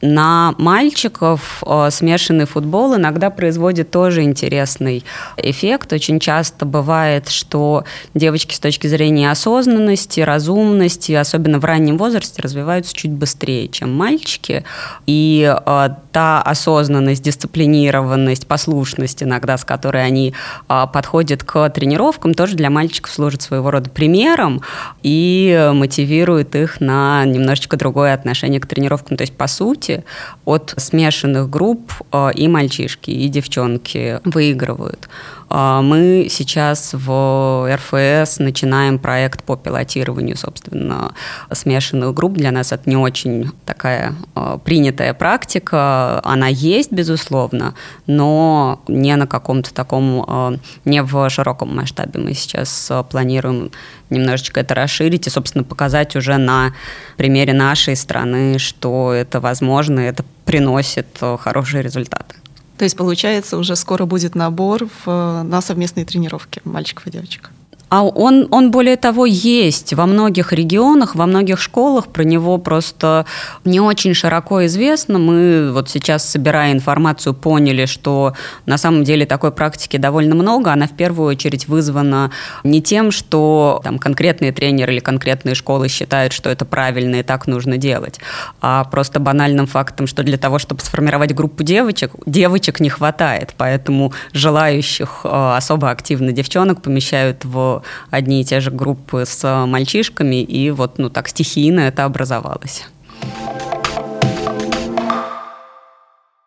На 0.03 0.55
мальчиков 0.59 1.63
э, 1.67 1.89
смешанный 1.91 2.45
футбол 2.45 2.97
иногда 2.97 3.31
производит 3.31 3.91
тоже 3.91 4.23
интересный 4.23 5.05
эффект. 5.39 5.93
Очень 5.93 6.21
часто 6.21 6.67
бывает, 6.67 7.29
что 7.31 7.85
девочки 8.13 8.55
с 8.55 8.61
точки 8.61 8.89
зрения 8.89 9.31
осознанности, 9.31 10.21
разумности, 10.21 11.13
особенно 11.13 11.59
в 11.59 11.65
раннем 11.65 11.97
возрасте, 11.97 12.43
развиваются 12.43 12.95
чуть 12.95 13.11
быстрее, 13.11 13.69
чем 13.69 13.97
мальчики. 13.97 14.65
И 15.07 15.51
э, 15.67 15.89
та 16.13 16.43
осознанность, 16.43 17.23
дисциплинированность, 17.23 18.47
послушность 18.47 19.23
иногда, 19.23 19.57
с 19.57 19.65
которой 19.65 20.05
они 20.05 20.35
э, 20.69 20.87
подходят 20.93 21.43
к 21.43 21.71
тренировкам, 21.71 22.35
тоже 22.35 22.57
для 22.57 22.69
мальчиков 22.69 23.13
служит 23.13 23.41
своего 23.41 23.71
рода 23.71 23.89
примером 23.89 24.61
и 25.03 25.71
мотивирует 25.73 26.55
их 26.55 26.83
на 26.83 27.25
немножечко 27.25 27.79
другое 27.79 28.13
отношение 28.13 28.61
к 28.61 28.67
тренировкам. 28.67 29.17
То 29.17 29.23
есть, 29.23 29.35
по 29.35 29.47
сути, 29.47 29.86
сути, 29.87 30.05
от 30.45 30.75
смешанных 30.77 31.49
групп 31.51 31.93
э, 32.13 32.31
и 32.35 32.49
мальчишки, 32.49 33.11
и 33.11 33.29
девчонки 33.29 34.21
выигрывают. 34.25 35.09
А, 35.49 35.81
мы 35.83 36.27
сейчас 36.29 36.91
в 36.93 37.69
РФС 37.73 38.39
начинаем 38.39 38.99
проект 38.99 39.45
по 39.45 39.57
пилотированию, 39.57 40.37
собственно, 40.37 41.15
смешанных 41.53 42.15
групп. 42.15 42.35
Для 42.35 42.51
нас 42.51 42.73
это 42.73 42.89
не 42.91 42.97
очень 42.97 43.51
такая 43.65 44.15
а, 44.35 44.59
принятая 44.59 45.15
практика. 45.15 46.21
Она 46.25 46.49
есть, 46.49 46.93
безусловно, 46.93 47.75
но 48.07 48.81
не 48.89 49.15
на 49.17 49.27
каком-то 49.27 49.73
таком, 49.73 50.61
не 50.85 51.03
в 51.03 51.31
широком 51.31 51.77
масштабе. 51.77 52.21
Мы 52.21 52.35
сейчас 52.35 52.91
планируем 53.11 53.71
немножечко 54.11 54.61
это 54.61 54.75
расширить 54.75 55.27
и, 55.27 55.31
собственно, 55.31 55.65
показать 55.65 56.17
уже 56.17 56.37
на 56.37 56.73
примере 57.17 57.53
нашей 57.53 57.97
страны, 57.97 58.59
что 58.59 59.13
это 59.13 59.41
возможно, 59.41 60.01
и 60.01 60.05
это 60.05 60.25
приносит 60.45 61.07
хорошие 61.41 61.83
результаты. 61.83 62.37
То 62.79 62.85
есть, 62.85 62.97
получается, 62.97 63.57
уже 63.57 63.75
скоро 63.75 64.05
будет 64.05 64.35
набор 64.35 64.87
в, 65.05 65.43
на 65.43 65.61
совместные 65.61 66.05
тренировки 66.05 66.61
мальчиков 66.65 67.07
и 67.07 67.11
девочек. 67.11 67.51
А 67.89 68.03
он, 68.03 68.49
он 68.51 68.73
более 68.73 68.97
того 68.97 69.27
есть 69.27 69.95
во 69.95 70.07
многих 70.07 70.53
регионах, 70.53 71.15
во 71.15 71.27
многих 71.27 71.61
школах, 71.61 72.09
про 72.09 72.25
него 72.25 72.59
просто 72.59 73.27
не 73.65 73.79
очень 73.79 74.13
широко 74.13 74.67
известно. 74.67 75.19
Мы 75.19 75.71
вот 75.73 75.89
сейчас, 75.89 76.29
собирая 76.29 76.73
информацию, 76.73 77.33
поняли, 77.33 77.87
что 77.87 78.35
на 78.67 78.77
самом 78.77 79.05
деле 79.05 79.25
такой 79.25 79.53
практики 79.53 79.99
довольно 79.99 80.35
много. 80.35 80.73
Она 80.73 80.89
в 80.89 80.97
первую 80.97 81.29
очередь 81.29 81.69
вызвана 81.69 82.33
не 82.65 82.83
тем, 82.83 83.13
что 83.13 83.81
там, 83.85 83.99
конкретные 83.99 84.51
тренеры 84.51 84.95
или 84.95 85.01
конкретные 85.01 85.55
школы 85.55 85.89
считают, 85.89 86.33
что 86.33 86.51
это 86.51 86.65
правильно 86.65 87.17
и 87.17 87.23
так 87.23 87.47
нужно 87.47 87.77
делать, 87.77 88.19
а 88.61 88.83
просто 88.85 89.21
банальным 89.21 89.67
фактом, 89.67 90.09
что 90.09 90.25
для 90.25 90.39
того, 90.39 90.59
чтобы 90.59 90.81
сформировать 90.81 91.35
группу 91.35 91.63
девочек, 91.63 92.13
девочек 92.27 92.81
не 92.81 92.89
хватает, 92.89 93.55
поэтому 93.57 94.13
желающих 94.33 95.21
э, 95.23 95.53
особо 95.57 95.91
активно 95.91 96.33
девчонок 96.33 96.83
помещают 96.83 97.45
в 97.45 97.76
одни 98.11 98.41
и 98.41 98.45
те 98.45 98.61
же 98.61 98.71
группы 98.71 99.25
с 99.27 99.67
мальчишками, 99.67 100.43
и 100.43 100.71
вот 100.71 100.99
ну 100.99 101.11
так 101.11 101.29
стихийно 101.29 101.81
это 101.81 102.05
образовалось. 102.05 102.85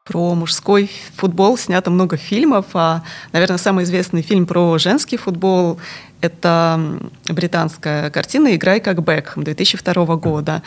Про 0.05 0.33
мужской 0.33 0.89
футбол 1.15 1.55
снято 1.55 1.91
много 1.91 2.17
фильмов, 2.17 2.65
а, 2.73 3.03
наверное, 3.31 3.59
самый 3.59 3.83
известный 3.83 4.23
фильм 4.23 4.47
про 4.47 4.79
женский 4.79 5.17
футбол– 5.17 5.79
это 6.21 6.99
британская 7.29 8.09
картина 8.09 8.55
«Играй 8.55 8.79
как 8.81 9.03
Бекхэм» 9.03 9.43
2002 9.43 10.15
года. 10.17 10.61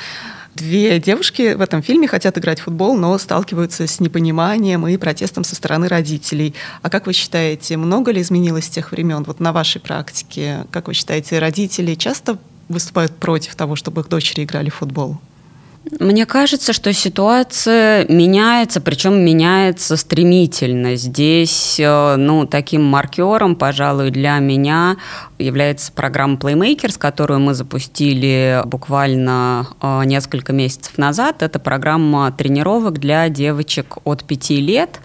Две 0.55 0.99
девушки 0.99 1.55
в 1.55 1.63
этом 1.63 1.83
фильме 1.83 2.07
хотят 2.07 2.37
играть 2.37 2.61
в 2.61 2.65
футбол, 2.65 2.95
но 2.95 3.17
сталкиваются 3.17 3.87
с 3.87 4.01
непониманием 4.01 4.87
и 4.87 4.99
протестом 4.99 5.45
со 5.45 5.55
стороны 5.55 5.89
родителей. 5.89 6.55
А 6.83 6.91
как 6.91 7.07
вы 7.07 7.15
считаете, 7.15 7.79
много 7.79 8.11
ли 8.11 8.21
изменилось 8.21 8.67
с 8.67 8.69
тех 8.71 8.93
времен 8.93 9.25
вот 9.25 9.41
на 9.41 9.53
вашей 9.53 9.81
практике? 9.81 10.67
Как 10.71 10.89
вы 10.89 10.95
считаете, 10.95 11.39
родители 11.39 11.95
часто 11.95 12.39
выступают 12.69 13.17
против 13.17 13.55
того, 13.55 13.77
чтобы 13.77 14.03
их 14.03 14.09
дочери 14.09 14.45
играли 14.45 14.69
в 14.69 14.75
футбол? 14.75 15.19
Мне 15.99 16.27
кажется, 16.27 16.73
что 16.73 16.93
ситуация 16.93 18.07
меняется, 18.09 18.81
причем 18.81 19.25
меняется 19.25 19.97
стремительно. 19.97 20.95
Здесь, 20.95 21.77
э, 21.81 22.17
ну, 22.17 22.47
таким 22.47 22.85
маркером, 22.85 23.57
пожалуй, 23.57 24.11
для 24.11 24.39
меня 24.39 24.97
является 25.39 25.91
программа 25.91 26.37
Playmakers, 26.37 26.99
которую 26.99 27.41
мы 27.41 27.55
запустили 27.55 28.62
буквально 28.65 29.67
э, 29.81 30.03
несколько 30.05 30.53
месяцев 30.53 30.99
назад. 30.99 31.43
Это 31.43 31.59
программа 31.59 32.31
тренировок 32.31 33.01
для 33.01 33.29
девочек 33.29 33.97
от 34.05 34.23
5 34.23 34.51
лет, 34.51 35.01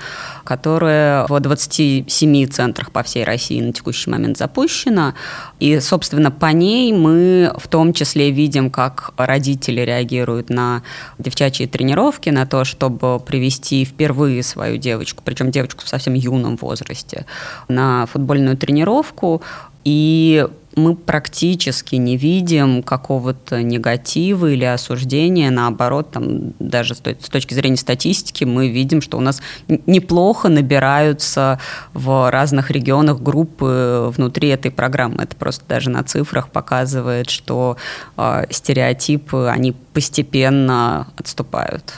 которая 0.48 1.28
в 1.28 1.38
27 1.38 2.48
центрах 2.48 2.92
по 2.92 3.04
всей 3.04 3.26
России 3.26 3.60
на 3.60 3.74
текущий 3.74 4.10
момент 4.10 4.38
запущена. 4.38 5.14
И, 5.60 5.82
собственно, 5.82 6.32
по 6.32 6.46
ней 6.46 6.94
мы 6.94 7.52
в 7.58 7.68
том 7.68 7.92
числе 7.92 8.32
видим, 8.32 8.70
как 8.72 9.12
родители 9.18 9.82
реагируют 9.82 10.50
на 10.50 10.84
девчачьи 11.20 11.68
тренировки, 11.68 12.30
на 12.30 12.46
то, 12.46 12.64
чтобы 12.64 13.20
привести 13.20 13.84
впервые 13.84 14.42
свою 14.42 14.78
девочку, 14.78 15.22
причем 15.26 15.52
девочку 15.52 15.84
в 15.84 15.90
совсем 15.90 16.14
юном 16.14 16.56
возрасте, 16.56 17.26
на 17.68 18.06
футбольную 18.06 18.56
тренировку. 18.56 19.42
И 19.88 20.46
мы 20.76 20.96
практически 20.96 21.96
не 21.96 22.18
видим 22.18 22.84
какого-то 22.84 23.64
негатива 23.64 24.48
или 24.48 24.66
осуждения. 24.66 25.50
Наоборот, 25.50 26.12
там, 26.12 26.52
даже 26.60 26.94
с 26.94 27.00
точки 27.00 27.54
зрения 27.54 27.78
статистики 27.78 28.44
мы 28.44 28.68
видим, 28.68 29.02
что 29.02 29.18
у 29.18 29.22
нас 29.22 29.42
неплохо 29.70 30.50
набираются 30.50 31.58
в 31.94 32.30
разных 32.30 32.70
регионах 32.70 33.22
группы 33.22 34.12
внутри 34.14 34.50
этой 34.50 34.70
программы. 34.70 35.24
Это 35.24 35.38
просто 35.38 35.64
даже 35.70 35.90
на 35.90 36.04
цифрах 36.04 36.50
показывает, 36.50 37.30
что 37.30 37.78
э, 38.18 38.44
стереотипы, 38.50 39.50
они 39.50 39.72
постепенно 39.72 41.08
отступают. 41.16 41.94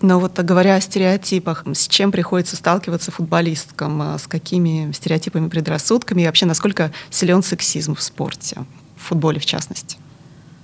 Но 0.00 0.20
вот 0.20 0.38
говоря 0.38 0.76
о 0.76 0.80
стереотипах, 0.80 1.64
с 1.72 1.88
чем 1.88 2.12
приходится 2.12 2.56
сталкиваться 2.56 3.10
футболисткам, 3.10 4.00
а 4.00 4.18
с 4.18 4.26
какими 4.28 4.92
стереотипами, 4.92 5.48
предрассудками 5.48 6.22
и 6.22 6.26
вообще 6.26 6.46
насколько 6.46 6.92
силен 7.10 7.42
сексизм 7.42 7.94
в 7.94 8.02
спорте, 8.02 8.64
в 8.96 9.08
футболе 9.08 9.40
в 9.40 9.46
частности? 9.46 9.98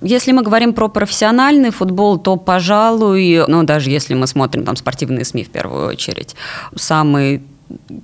Если 0.01 0.31
мы 0.31 0.43
говорим 0.43 0.73
про 0.73 0.87
профессиональный 0.87 1.71
футбол, 1.71 2.17
то, 2.17 2.35
пожалуй, 2.37 3.43
ну, 3.47 3.63
даже 3.63 3.89
если 3.89 4.13
мы 4.13 4.27
смотрим 4.27 4.63
там 4.63 4.75
спортивные 4.75 5.25
СМИ 5.25 5.45
в 5.45 5.49
первую 5.49 5.87
очередь, 5.87 6.35
самый 6.75 7.41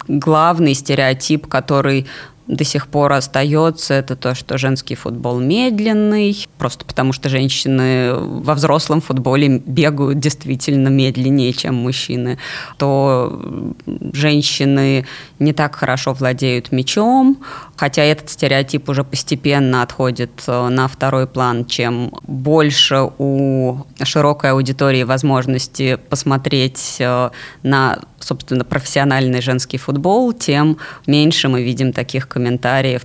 главный 0.07 0.73
стереотип, 0.73 1.47
который 1.47 2.07
до 2.51 2.65
сих 2.65 2.87
пор 2.87 3.13
остается, 3.13 3.93
это 3.93 4.17
то, 4.17 4.35
что 4.35 4.57
женский 4.57 4.95
футбол 4.95 5.39
медленный, 5.39 6.47
просто 6.57 6.83
потому 6.83 7.13
что 7.13 7.29
женщины 7.29 8.13
во 8.13 8.55
взрослом 8.55 8.99
футболе 8.99 9.59
бегают 9.65 10.19
действительно 10.19 10.89
медленнее, 10.89 11.53
чем 11.53 11.75
мужчины, 11.75 12.37
то 12.77 13.73
женщины 14.11 15.05
не 15.39 15.53
так 15.53 15.75
хорошо 15.75 16.13
владеют 16.13 16.73
мячом, 16.73 17.37
хотя 17.77 18.03
этот 18.03 18.29
стереотип 18.29 18.89
уже 18.89 19.05
постепенно 19.05 19.81
отходит 19.81 20.43
э, 20.47 20.67
на 20.67 20.89
второй 20.89 21.27
план, 21.27 21.65
чем 21.65 22.13
больше 22.23 23.09
у 23.17 23.85
широкой 24.03 24.51
аудитории 24.51 25.03
возможности 25.03 25.97
посмотреть 26.09 26.97
э, 26.99 27.29
на 27.63 27.99
собственно, 28.23 28.63
профессиональный 28.63 29.41
женский 29.41 29.77
футбол, 29.77 30.33
тем 30.33 30.77
меньше 31.07 31.47
мы 31.47 31.63
видим 31.63 31.93
таких 31.93 32.27
комментариев 32.27 32.40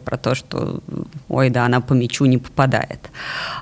про 0.01 0.17
то, 0.17 0.35
что, 0.35 0.81
ой, 1.29 1.51
да, 1.51 1.65
она 1.65 1.81
по 1.81 1.93
мячу 1.93 2.25
не 2.25 2.39
попадает. 2.39 3.11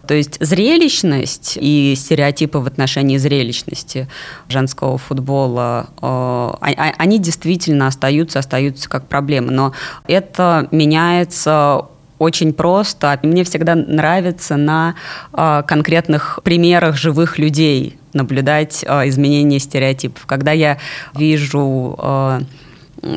То 0.06 0.14
есть 0.14 0.36
зрелищность 0.40 1.58
и 1.60 1.94
стереотипы 1.96 2.58
в 2.58 2.66
отношении 2.66 3.16
зрелищности 3.16 4.08
женского 4.48 4.98
футбола, 4.98 5.88
э, 5.96 5.96
а, 6.02 6.58
а, 6.60 6.94
они 6.98 7.18
действительно 7.18 7.86
остаются, 7.86 8.38
остаются 8.38 8.88
как 8.88 9.06
проблема, 9.06 9.50
но 9.50 9.72
это 10.06 10.68
меняется 10.70 11.86
очень 12.18 12.52
просто. 12.52 13.18
Мне 13.22 13.44
всегда 13.44 13.74
нравится 13.74 14.56
на 14.56 14.94
э, 15.32 15.62
конкретных 15.66 16.40
примерах 16.42 16.96
живых 16.96 17.38
людей 17.38 17.98
наблюдать 18.12 18.84
э, 18.86 19.08
изменения 19.08 19.58
стереотипов. 19.58 20.24
Когда 20.26 20.52
я 20.52 20.78
вижу 21.14 21.96
э, 21.98 22.40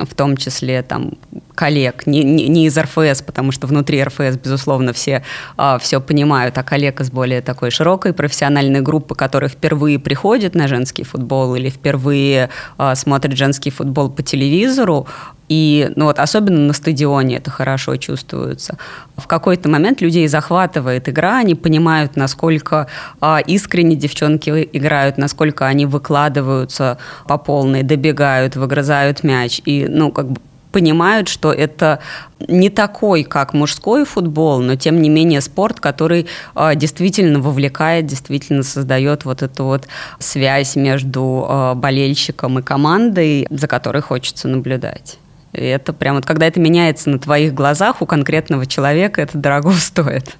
в 0.05 0.13
том 0.15 0.37
числе 0.37 0.81
там 0.83 1.13
коллег, 1.55 2.05
не, 2.05 2.23
не, 2.23 2.47
не 2.47 2.67
из 2.67 2.77
РФС, 2.77 3.23
потому 3.23 3.51
что 3.51 3.67
внутри 3.67 4.03
РФС, 4.03 4.37
безусловно, 4.43 4.93
все, 4.93 5.23
а, 5.57 5.79
все 5.79 5.99
понимают, 5.99 6.57
а 6.57 6.63
коллег 6.63 7.01
из 7.01 7.09
более 7.09 7.41
такой 7.41 7.71
широкой 7.71 8.13
профессиональной 8.13 8.81
группы, 8.81 9.15
которые 9.15 9.49
впервые 9.49 9.97
приходят 9.97 10.53
на 10.55 10.67
женский 10.67 11.03
футбол 11.03 11.55
или 11.55 11.69
впервые 11.69 12.49
а, 12.77 12.95
смотрят 12.95 13.35
женский 13.35 13.71
футбол 13.71 14.09
по 14.09 14.21
телевизору, 14.21 15.07
и 15.49 15.91
ну 15.95 16.05
вот, 16.05 16.19
особенно 16.19 16.59
на 16.59 16.73
стадионе 16.73 17.37
это 17.37 17.51
хорошо 17.51 17.95
чувствуется. 17.95 18.77
В 19.15 19.27
какой-то 19.27 19.69
момент 19.69 20.01
людей 20.01 20.27
захватывает 20.27 21.07
игра, 21.07 21.37
они 21.37 21.55
понимают, 21.55 22.15
насколько 22.15 22.87
а, 23.21 23.39
искренне 23.39 23.95
девчонки 23.95 24.67
играют, 24.73 25.17
насколько 25.17 25.65
они 25.65 25.85
выкладываются 25.85 26.97
по 27.27 27.37
полной, 27.37 27.83
добегают, 27.83 28.55
выгрызают 28.55 29.23
мяч. 29.23 29.61
И 29.65 29.87
ну, 29.89 30.11
как 30.11 30.29
бы 30.31 30.41
понимают, 30.71 31.27
что 31.27 31.51
это 31.51 31.99
не 32.47 32.69
такой, 32.69 33.23
как 33.23 33.53
мужской 33.53 34.05
футбол, 34.05 34.59
но 34.59 34.75
тем 34.75 35.01
не 35.01 35.09
менее 35.09 35.41
спорт, 35.41 35.79
который 35.79 36.27
э, 36.55 36.75
действительно 36.75 37.39
вовлекает, 37.39 38.05
действительно 38.05 38.63
создает 38.63 39.25
вот 39.25 39.41
эту 39.41 39.63
вот 39.63 39.87
связь 40.19 40.75
между 40.75 41.47
э, 41.49 41.73
болельщиком 41.73 42.59
и 42.59 42.61
командой, 42.61 43.47
за 43.49 43.67
которой 43.67 44.01
хочется 44.01 44.47
наблюдать. 44.47 45.17
И 45.53 45.63
это 45.63 45.93
прям 45.93 46.15
вот, 46.15 46.25
когда 46.25 46.45
это 46.45 46.59
меняется 46.59 47.09
на 47.09 47.19
твоих 47.19 47.53
глазах 47.53 48.01
у 48.01 48.05
конкретного 48.05 48.65
человека, 48.65 49.21
это 49.21 49.37
дорого 49.37 49.71
стоит. 49.77 50.37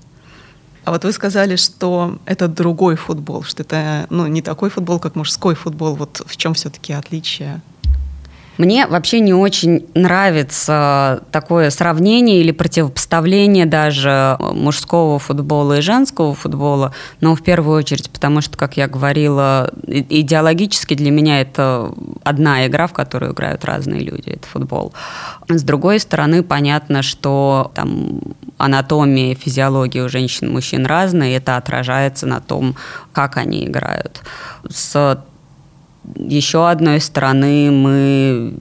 А 0.83 0.91
вот 0.91 1.03
вы 1.03 1.11
сказали, 1.11 1.57
что 1.57 2.17
это 2.25 2.47
другой 2.47 2.95
футбол, 2.95 3.43
что 3.43 3.63
это 3.63 4.07
ну, 4.09 4.25
не 4.27 4.41
такой 4.41 4.69
футбол, 4.69 4.99
как 4.99 5.15
мужской 5.15 5.53
футбол. 5.53 5.95
Вот 5.95 6.21
в 6.25 6.37
чем 6.37 6.53
все-таки 6.53 6.93
отличие? 6.93 7.61
Мне 8.57 8.87
вообще 8.87 9.19
не 9.19 9.33
очень 9.33 9.85
нравится 9.93 11.23
такое 11.31 11.69
сравнение 11.69 12.39
или 12.39 12.51
противопоставление 12.51 13.65
даже 13.65 14.37
мужского 14.39 15.19
футбола 15.19 15.77
и 15.77 15.81
женского 15.81 16.33
футбола, 16.33 16.93
но 17.21 17.35
в 17.35 17.43
первую 17.43 17.77
очередь, 17.77 18.09
потому 18.09 18.41
что, 18.41 18.57
как 18.57 18.77
я 18.77 18.87
говорила, 18.87 19.71
идеологически 19.87 20.95
для 20.95 21.11
меня 21.11 21.41
это 21.41 21.91
одна 22.23 22.65
игра, 22.67 22.87
в 22.87 22.93
которую 22.93 23.33
играют 23.33 23.65
разные 23.65 24.01
люди, 24.01 24.29
это 24.29 24.47
футбол. 24.47 24.93
С 25.47 25.63
другой 25.63 25.99
стороны, 25.99 26.43
понятно, 26.43 27.01
что 27.01 27.71
там 27.75 28.21
анатомия, 28.57 29.35
физиология 29.35 30.03
у 30.03 30.09
женщин 30.09 30.47
и 30.47 30.51
мужчин 30.51 30.85
разные, 30.85 31.33
и 31.33 31.37
это 31.37 31.57
отражается 31.57 32.25
на 32.25 32.41
том, 32.41 32.75
как 33.13 33.37
они 33.37 33.65
играют. 33.65 34.21
С 34.69 35.23
еще 36.15 36.69
одной 36.69 36.99
стороны 37.01 37.71
мы 37.71 38.53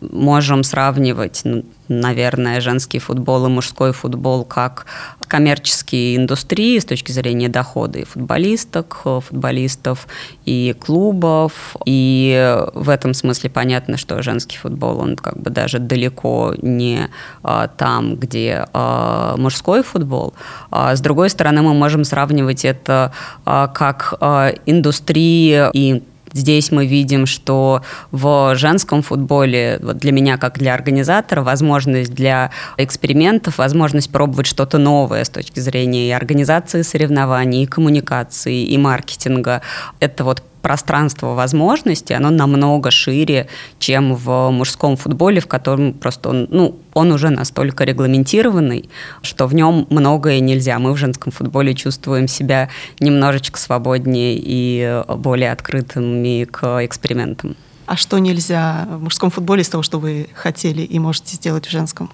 можем 0.00 0.64
сравнивать, 0.64 1.42
наверное, 1.88 2.60
женский 2.60 2.98
футбол 2.98 3.46
и 3.46 3.48
мужской 3.48 3.92
футбол 3.92 4.44
как 4.44 4.86
коммерческие 5.28 6.16
индустрии 6.16 6.78
с 6.78 6.84
точки 6.84 7.10
зрения 7.10 7.48
дохода 7.48 7.98
и 8.00 8.04
футболисток, 8.04 9.00
футболистов 9.02 10.06
и 10.44 10.74
клубов. 10.78 11.76
И 11.86 12.58
в 12.74 12.90
этом 12.90 13.14
смысле 13.14 13.48
понятно, 13.48 13.96
что 13.96 14.22
женский 14.22 14.58
футбол, 14.58 15.00
он 15.00 15.16
как 15.16 15.38
бы 15.38 15.48
даже 15.48 15.78
далеко 15.78 16.54
не 16.60 17.08
а, 17.42 17.68
там, 17.68 18.16
где 18.16 18.66
а, 18.74 19.36
мужской 19.38 19.82
футбол. 19.82 20.34
А, 20.70 20.94
с 20.94 21.00
другой 21.00 21.30
стороны, 21.30 21.62
мы 21.62 21.72
можем 21.72 22.04
сравнивать 22.04 22.66
это 22.66 23.12
а, 23.46 23.68
как 23.68 24.14
а, 24.20 24.52
индустрии 24.66 25.70
и 25.72 26.02
Здесь 26.32 26.70
мы 26.70 26.86
видим, 26.86 27.26
что 27.26 27.82
в 28.10 28.54
женском 28.54 29.02
футболе, 29.02 29.78
вот 29.82 29.98
для 29.98 30.12
меня 30.12 30.38
как 30.38 30.58
для 30.58 30.74
организатора, 30.74 31.42
возможность 31.42 32.14
для 32.14 32.50
экспериментов, 32.76 33.58
возможность 33.58 34.10
пробовать 34.10 34.46
что-то 34.46 34.78
новое 34.78 35.24
с 35.24 35.30
точки 35.30 35.60
зрения 35.60 36.08
и 36.08 36.12
организации 36.12 36.82
соревнований, 36.82 37.64
и 37.64 37.66
коммуникации, 37.66 38.64
и 38.64 38.78
маркетинга. 38.78 39.62
Это 40.00 40.24
вот 40.24 40.42
пространство 40.62 41.34
возможностей, 41.34 42.14
оно 42.14 42.30
намного 42.30 42.90
шире, 42.90 43.48
чем 43.78 44.14
в 44.14 44.50
мужском 44.50 44.96
футболе, 44.96 45.40
в 45.40 45.46
котором 45.46 45.92
просто 45.92 46.30
он, 46.30 46.48
ну, 46.50 46.76
он 46.94 47.12
уже 47.12 47.30
настолько 47.30 47.84
регламентированный, 47.84 48.88
что 49.22 49.46
в 49.46 49.54
нем 49.54 49.86
многое 49.90 50.40
нельзя. 50.40 50.78
Мы 50.78 50.92
в 50.92 50.96
женском 50.96 51.32
футболе 51.32 51.74
чувствуем 51.74 52.28
себя 52.28 52.68
немножечко 53.00 53.58
свободнее 53.58 54.38
и 54.38 55.02
более 55.08 55.52
открытыми 55.52 56.44
к 56.44 56.84
экспериментам. 56.84 57.56
А 57.86 57.96
что 57.96 58.18
нельзя 58.18 58.86
в 58.88 59.02
мужском 59.02 59.30
футболе 59.30 59.62
из 59.62 59.68
того, 59.68 59.82
что 59.82 59.98
вы 59.98 60.28
хотели 60.34 60.82
и 60.82 60.98
можете 60.98 61.34
сделать 61.36 61.66
в 61.66 61.70
женском? 61.70 62.10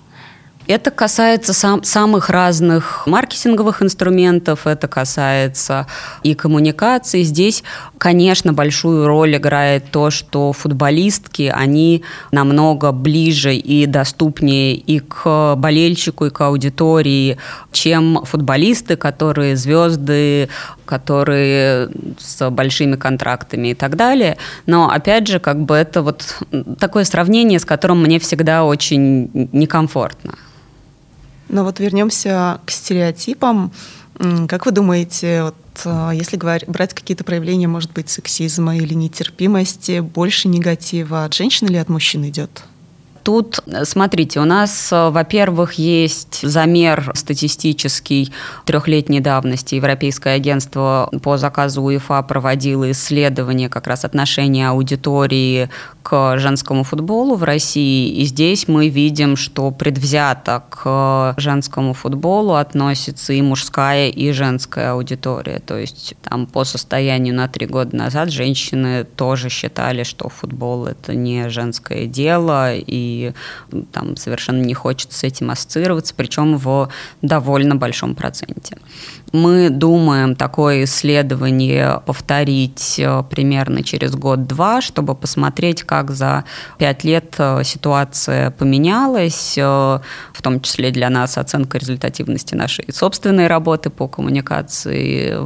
Это 0.68 0.90
касается 0.90 1.54
сам, 1.54 1.82
самых 1.82 2.28
разных 2.28 3.06
маркетинговых 3.06 3.82
инструментов, 3.82 4.66
это 4.66 4.86
касается 4.86 5.86
и 6.22 6.34
коммуникации. 6.34 7.22
Здесь, 7.22 7.64
конечно, 7.96 8.52
большую 8.52 9.06
роль 9.06 9.36
играет 9.36 9.90
то, 9.90 10.10
что 10.10 10.52
футболистки, 10.52 11.50
они 11.54 12.04
намного 12.32 12.92
ближе 12.92 13.56
и 13.56 13.86
доступнее 13.86 14.74
и 14.74 14.98
к 14.98 15.54
болельщику, 15.56 16.26
и 16.26 16.30
к 16.30 16.38
аудитории, 16.42 17.38
чем 17.72 18.22
футболисты, 18.26 18.96
которые 18.96 19.56
звезды, 19.56 20.50
которые 20.84 21.88
с 22.18 22.50
большими 22.50 22.96
контрактами 22.96 23.68
и 23.68 23.74
так 23.74 23.96
далее. 23.96 24.36
Но, 24.66 24.90
опять 24.90 25.28
же, 25.28 25.38
как 25.40 25.62
бы 25.62 25.76
это 25.76 26.02
вот 26.02 26.42
такое 26.78 27.04
сравнение, 27.04 27.58
с 27.58 27.64
которым 27.64 28.02
мне 28.02 28.18
всегда 28.18 28.64
очень 28.64 29.30
некомфортно. 29.52 30.34
Но 31.48 31.64
вот 31.64 31.80
вернемся 31.80 32.60
к 32.64 32.70
стереотипам. 32.70 33.72
Как 34.48 34.66
вы 34.66 34.72
думаете, 34.72 35.44
вот, 35.44 35.54
э, 35.84 36.10
если 36.14 36.36
брать 36.36 36.92
какие-то 36.92 37.22
проявления, 37.22 37.68
может 37.68 37.92
быть, 37.92 38.10
сексизма 38.10 38.76
или 38.76 38.94
нетерпимости, 38.94 40.00
больше 40.00 40.48
негатива 40.48 41.24
от 41.24 41.34
женщин 41.34 41.68
или 41.68 41.76
от 41.76 41.88
мужчин 41.88 42.28
идет? 42.28 42.64
Тут, 43.28 43.60
смотрите, 43.82 44.40
у 44.40 44.46
нас, 44.46 44.90
э, 44.90 45.10
во-первых, 45.10 45.74
есть 45.74 46.40
замер 46.40 47.12
статистический 47.14 48.32
трехлетней 48.64 49.20
давности. 49.20 49.74
Европейское 49.74 50.36
агентство 50.36 51.10
по 51.22 51.36
заказу 51.36 51.82
УЕФА 51.82 52.22
проводило 52.22 52.90
исследование 52.90 53.68
как 53.68 53.86
раз 53.86 54.06
отношения 54.06 54.70
аудитории 54.70 55.68
к 56.02 56.38
женскому 56.38 56.84
футболу 56.84 57.34
в 57.34 57.44
России. 57.44 58.08
И 58.18 58.24
здесь 58.24 58.66
мы 58.66 58.88
видим, 58.88 59.36
что 59.36 59.70
предвзято 59.72 60.64
к 60.70 61.34
женскому 61.36 61.92
футболу 61.92 62.54
относится 62.54 63.34
и 63.34 63.42
мужская, 63.42 64.08
и 64.08 64.32
женская 64.32 64.92
аудитория. 64.92 65.58
То 65.58 65.76
есть 65.76 66.14
там 66.22 66.46
по 66.46 66.64
состоянию 66.64 67.34
на 67.34 67.46
три 67.46 67.66
года 67.66 67.94
назад 67.94 68.30
женщины 68.30 69.04
тоже 69.04 69.50
считали, 69.50 70.02
что 70.02 70.30
футбол 70.30 70.86
это 70.86 71.14
не 71.14 71.50
женское 71.50 72.06
дело, 72.06 72.74
и 72.74 73.17
там 73.92 74.16
совершенно 74.16 74.62
не 74.62 74.74
хочется 74.74 75.18
с 75.18 75.24
этим 75.24 75.50
ассоциироваться, 75.50 76.14
причем 76.16 76.56
в 76.56 76.88
довольно 77.22 77.76
большом 77.76 78.14
проценте. 78.14 78.76
Мы 79.32 79.68
думаем 79.70 80.34
такое 80.34 80.84
исследование 80.84 82.00
повторить 82.06 82.98
э, 82.98 83.22
примерно 83.28 83.82
через 83.82 84.14
год-два, 84.14 84.80
чтобы 84.80 85.14
посмотреть, 85.14 85.82
как 85.82 86.10
за 86.10 86.44
пять 86.78 87.04
лет 87.04 87.34
э, 87.38 87.62
ситуация 87.64 88.50
поменялась, 88.52 89.58
э, 89.58 89.62
в 89.62 90.42
том 90.42 90.60
числе 90.60 90.90
для 90.90 91.10
нас 91.10 91.36
оценка 91.36 91.78
результативности 91.78 92.54
нашей 92.54 92.86
собственной 92.90 93.48
работы 93.48 93.90
по 93.90 94.08
коммуникации 94.08 95.36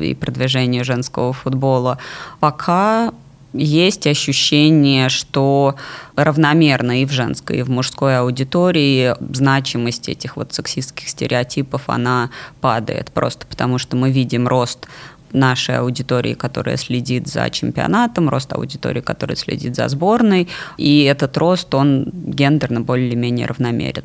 и 0.00 0.14
продвижению 0.14 0.84
женского 0.84 1.32
футбола. 1.32 1.98
Пока 2.40 3.12
есть 3.52 4.06
ощущение, 4.06 5.08
что 5.08 5.74
равномерно 6.16 7.02
и 7.02 7.06
в 7.06 7.10
женской, 7.10 7.58
и 7.58 7.62
в 7.62 7.70
мужской 7.70 8.18
аудитории 8.18 9.14
значимость 9.34 10.08
этих 10.08 10.36
вот 10.36 10.52
сексистских 10.52 11.08
стереотипов, 11.08 11.82
она 11.86 12.30
падает 12.60 13.10
просто 13.10 13.46
потому, 13.46 13.78
что 13.78 13.96
мы 13.96 14.10
видим 14.10 14.46
рост 14.46 14.86
нашей 15.32 15.78
аудитории, 15.78 16.34
которая 16.34 16.76
следит 16.76 17.28
за 17.28 17.48
чемпионатом, 17.50 18.28
рост 18.28 18.52
аудитории, 18.52 19.00
которая 19.00 19.36
следит 19.36 19.76
за 19.76 19.88
сборной, 19.88 20.48
и 20.76 21.02
этот 21.02 21.36
рост, 21.36 21.74
он 21.74 22.10
гендерно 22.12 22.80
более-менее 22.80 23.46
равномерен. 23.46 24.04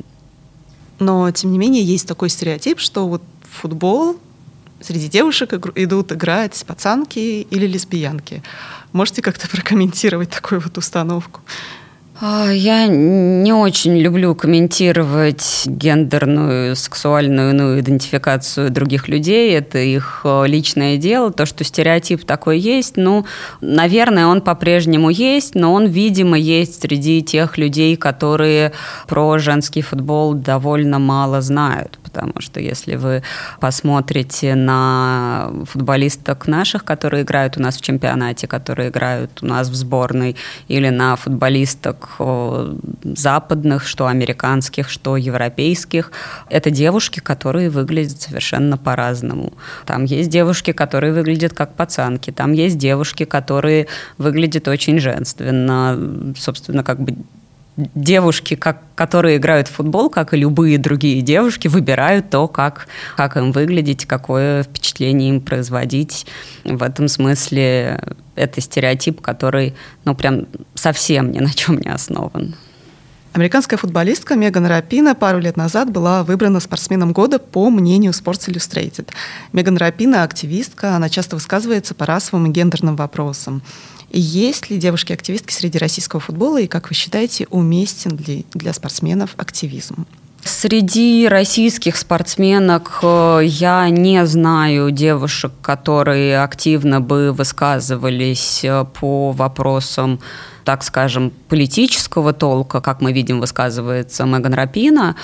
Но, 0.98 1.30
тем 1.30 1.52
не 1.52 1.58
менее, 1.58 1.82
есть 1.82 2.06
такой 2.06 2.28
стереотип, 2.28 2.78
что 2.78 3.08
вот 3.08 3.22
футбол 3.42 4.16
среди 4.84 5.08
девушек 5.08 5.52
идут 5.74 6.12
играть 6.12 6.64
пацанки 6.66 7.18
или 7.18 7.66
лесбиянки. 7.66 8.42
Можете 8.92 9.22
как-то 9.22 9.48
прокомментировать 9.48 10.30
такую 10.30 10.60
вот 10.60 10.76
установку? 10.78 11.40
А, 12.20 12.48
я 12.48 12.86
не 12.86 13.52
очень 13.52 13.98
люблю 13.98 14.36
комментировать 14.36 15.64
гендерную, 15.66 16.76
сексуальную 16.76 17.54
ну, 17.54 17.80
идентификацию 17.80 18.70
других 18.70 19.08
людей. 19.08 19.52
Это 19.52 19.78
их 19.78 20.20
э, 20.24 20.44
личное 20.46 20.96
дело. 20.96 21.32
То, 21.32 21.44
что 21.44 21.64
стереотип 21.64 22.24
такой 22.24 22.60
есть, 22.60 22.96
ну, 22.96 23.26
наверное, 23.60 24.26
он 24.28 24.42
по-прежнему 24.42 25.10
есть, 25.10 25.56
но 25.56 25.72
он, 25.72 25.86
видимо, 25.86 26.38
есть 26.38 26.82
среди 26.82 27.20
тех 27.20 27.58
людей, 27.58 27.96
которые 27.96 28.72
про 29.08 29.38
женский 29.38 29.82
футбол 29.82 30.34
довольно 30.34 31.00
мало 31.00 31.40
знают 31.40 31.98
потому 32.14 32.32
что 32.38 32.60
если 32.60 32.94
вы 32.94 33.22
посмотрите 33.60 34.54
на 34.54 35.50
футболисток 35.64 36.46
наших, 36.46 36.84
которые 36.84 37.24
играют 37.24 37.56
у 37.56 37.60
нас 37.60 37.76
в 37.76 37.80
чемпионате, 37.80 38.46
которые 38.46 38.90
играют 38.90 39.42
у 39.42 39.46
нас 39.46 39.68
в 39.68 39.74
сборной, 39.74 40.36
или 40.68 40.90
на 40.90 41.16
футболисток 41.16 42.16
западных, 43.02 43.86
что 43.86 44.06
американских, 44.06 44.88
что 44.88 45.16
европейских, 45.16 46.12
это 46.48 46.70
девушки, 46.70 47.20
которые 47.20 47.68
выглядят 47.68 48.22
совершенно 48.22 48.78
по-разному. 48.78 49.52
Там 49.84 50.04
есть 50.04 50.30
девушки, 50.30 50.72
которые 50.72 51.12
выглядят 51.12 51.52
как 51.52 51.74
пацанки, 51.74 52.30
там 52.30 52.52
есть 52.52 52.78
девушки, 52.78 53.24
которые 53.24 53.88
выглядят 54.18 54.68
очень 54.68 55.00
женственно, 55.00 56.34
собственно, 56.36 56.84
как 56.84 57.00
бы 57.00 57.16
девушки, 57.76 58.54
как, 58.54 58.82
которые 58.94 59.36
играют 59.38 59.68
в 59.68 59.72
футбол, 59.72 60.08
как 60.08 60.34
и 60.34 60.36
любые 60.36 60.78
другие 60.78 61.22
девушки, 61.22 61.68
выбирают 61.68 62.30
то, 62.30 62.46
как, 62.48 62.86
как 63.16 63.36
им 63.36 63.52
выглядеть, 63.52 64.06
какое 64.06 64.62
впечатление 64.62 65.30
им 65.30 65.40
производить. 65.40 66.26
В 66.64 66.82
этом 66.82 67.08
смысле 67.08 68.00
это 68.36 68.60
стереотип, 68.60 69.20
который 69.20 69.74
ну, 70.04 70.14
прям 70.14 70.46
совсем 70.74 71.32
ни 71.32 71.40
на 71.40 71.52
чем 71.52 71.78
не 71.78 71.90
основан. 71.90 72.54
Американская 73.34 73.76
футболистка 73.76 74.36
Меган 74.36 74.64
Рапина 74.64 75.16
пару 75.16 75.40
лет 75.40 75.56
назад 75.56 75.90
была 75.90 76.22
выбрана 76.22 76.60
спортсменом 76.60 77.12
года 77.12 77.40
по 77.40 77.68
мнению 77.68 78.12
Sports 78.12 78.48
Illustrated. 78.48 79.08
Меган 79.52 79.76
Рапина– 79.76 80.22
активистка, 80.24 80.94
она 80.94 81.08
часто 81.08 81.34
высказывается 81.34 81.96
по 81.96 82.06
расовым 82.06 82.46
и 82.46 82.50
гендерным 82.50 82.94
вопросам. 82.94 83.60
Есть 84.16 84.70
ли 84.70 84.78
девушки-активистки 84.78 85.52
среди 85.52 85.76
российского 85.78 86.20
футбола, 86.20 86.60
и, 86.60 86.68
как 86.68 86.88
вы 86.88 86.94
считаете, 86.94 87.48
уместен 87.50 88.16
ли 88.16 88.46
для 88.54 88.72
спортсменов 88.72 89.34
активизм? 89.36 90.06
Среди 90.44 91.26
российских 91.26 91.96
спортсменок 91.96 93.00
э, 93.02 93.40
я 93.44 93.88
не 93.88 94.24
знаю 94.26 94.90
девушек, 94.90 95.52
которые 95.62 96.42
активно 96.42 97.00
бы 97.00 97.32
высказывались 97.32 98.60
э, 98.62 98.84
по 99.00 99.32
вопросам 99.32 100.20
так 100.64 100.82
скажем, 100.82 101.30
политического 101.48 102.32
толка, 102.32 102.80
как 102.80 103.00
мы 103.00 103.12
видим, 103.12 103.40
высказывается 103.40 104.24
Меган 104.24 104.54
Рапина. 104.54 105.14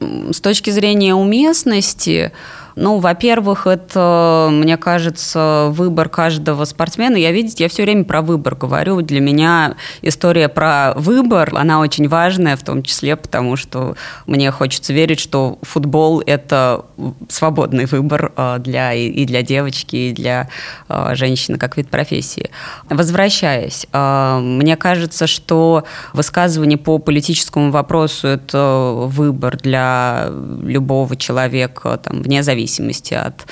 С 0.00 0.40
точки 0.40 0.70
зрения 0.70 1.14
уместности, 1.14 2.32
ну, 2.80 2.98
во-первых, 2.98 3.66
это, 3.66 4.48
мне 4.52 4.76
кажется, 4.76 5.68
выбор 5.72 6.08
каждого 6.08 6.64
спортсмена. 6.64 7.16
Я, 7.16 7.32
видите, 7.32 7.64
я 7.64 7.68
все 7.68 7.82
время 7.82 8.04
про 8.04 8.22
выбор 8.22 8.54
говорю. 8.54 9.00
Для 9.02 9.20
меня 9.20 9.74
история 10.00 10.48
про 10.48 10.92
выбор, 10.94 11.52
она 11.56 11.80
очень 11.80 12.08
важная, 12.08 12.56
в 12.56 12.62
том 12.62 12.84
числе 12.84 13.16
потому, 13.16 13.56
что 13.56 13.96
мне 14.26 14.52
хочется 14.52 14.92
верить, 14.92 15.18
что 15.18 15.58
футбол– 15.62 16.22
это 16.26 16.84
свободный 17.28 17.86
выбор 17.86 18.32
а, 18.36 18.58
для, 18.58 18.94
и 18.94 19.24
для 19.24 19.42
девочки, 19.42 19.96
и 19.96 20.12
для 20.12 20.48
а, 20.86 21.16
женщины 21.16 21.58
как 21.58 21.76
вид 21.76 21.90
профессии. 21.90 22.50
Возвращаясь, 22.88 23.88
а, 23.92 24.38
мне 24.38 24.76
кажется, 24.76 25.26
что 25.26 25.82
высказывание 26.12 26.78
по 26.78 26.98
политическому 26.98 27.72
вопросу– 27.72 28.28
это 28.28 28.92
выбор 28.94 29.56
для 29.56 30.28
любого 30.62 31.16
человека, 31.16 31.98
там, 32.02 32.22
вне 32.22 32.44
зависимости 32.44 32.67
зависимости 32.68 33.14
от 33.14 33.46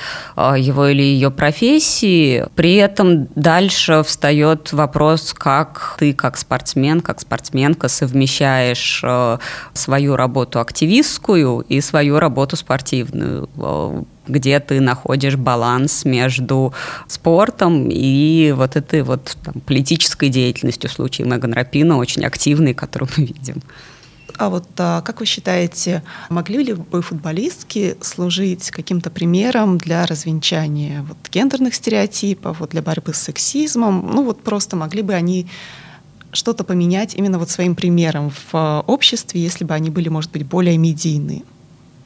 его 0.57 0.87
или 0.87 1.01
ее 1.01 1.31
профессии. 1.31 2.45
При 2.55 2.75
этом 2.75 3.27
дальше 3.35 4.03
встает 4.03 4.73
вопрос, 4.73 5.33
как 5.33 5.95
ты 5.99 6.13
как 6.13 6.37
спортсмен, 6.37 7.01
как 7.01 7.19
спортсменка 7.19 7.87
совмещаешь 7.89 9.03
свою 9.73 10.15
работу 10.15 10.59
активистскую 10.59 11.61
и 11.61 11.81
свою 11.81 12.19
работу 12.19 12.55
спортивную 12.55 13.49
где 14.29 14.59
ты 14.59 14.81
находишь 14.81 15.37
баланс 15.37 16.03
между 16.03 16.73
спортом 17.07 17.87
и 17.89 18.51
вот 18.51 18.75
этой 18.75 19.01
вот 19.01 19.37
там, 19.41 19.61
политической 19.61 20.27
деятельностью 20.27 20.89
в 20.89 20.93
случае 20.93 21.27
Меган 21.27 21.53
Рапина, 21.53 21.97
очень 21.97 22.25
активной, 22.25 22.73
которую 22.73 23.09
мы 23.15 23.23
видим. 23.23 23.61
А 24.37 24.49
вот 24.49 24.67
а, 24.77 25.01
как 25.01 25.19
вы 25.19 25.25
считаете, 25.25 26.03
могли 26.29 26.63
ли 26.63 26.73
бы 26.73 27.01
футболистки 27.01 27.97
служить 28.01 28.69
каким-то 28.69 29.09
примером 29.09 29.77
для 29.79 30.05
развенчания 30.05 31.01
вот, 31.01 31.17
гендерных 31.31 31.73
стереотипов, 31.73 32.59
вот, 32.59 32.69
для 32.69 32.83
борьбы 32.83 33.13
с 33.13 33.17
сексизмом? 33.17 34.11
Ну 34.13 34.23
вот 34.23 34.43
просто 34.43 34.75
могли 34.75 35.01
бы 35.01 35.13
они 35.13 35.47
что-то 36.31 36.63
поменять 36.63 37.15
именно 37.15 37.39
вот 37.39 37.49
своим 37.49 37.75
примером 37.75 38.29
в 38.29 38.49
а, 38.53 38.83
обществе, 38.85 39.41
если 39.41 39.65
бы 39.65 39.73
они 39.73 39.89
были, 39.89 40.09
может 40.09 40.31
быть, 40.31 40.45
более 40.45 40.77
медийные? 40.77 41.41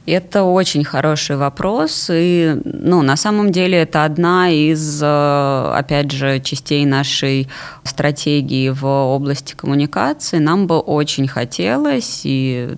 Это 0.04 0.42
очень 0.42 0.82
хороший 0.82 1.36
вопрос, 1.36 2.08
и, 2.12 2.60
ну, 2.64 3.02
на 3.02 3.16
самом 3.16 3.52
деле 3.52 3.78
это 3.78 4.04
одна 4.04 4.50
из, 4.50 5.00
э, 5.00 5.72
опять 5.76 6.10
же, 6.10 6.40
частей 6.40 6.84
нашей 6.84 7.48
стратегии 7.84 8.70
в 8.70 8.84
области 8.84 9.54
коммуникации. 9.54 10.38
Нам 10.38 10.66
бы 10.66 10.80
очень 10.80 11.28
хотелось, 11.28 12.22
и 12.24 12.70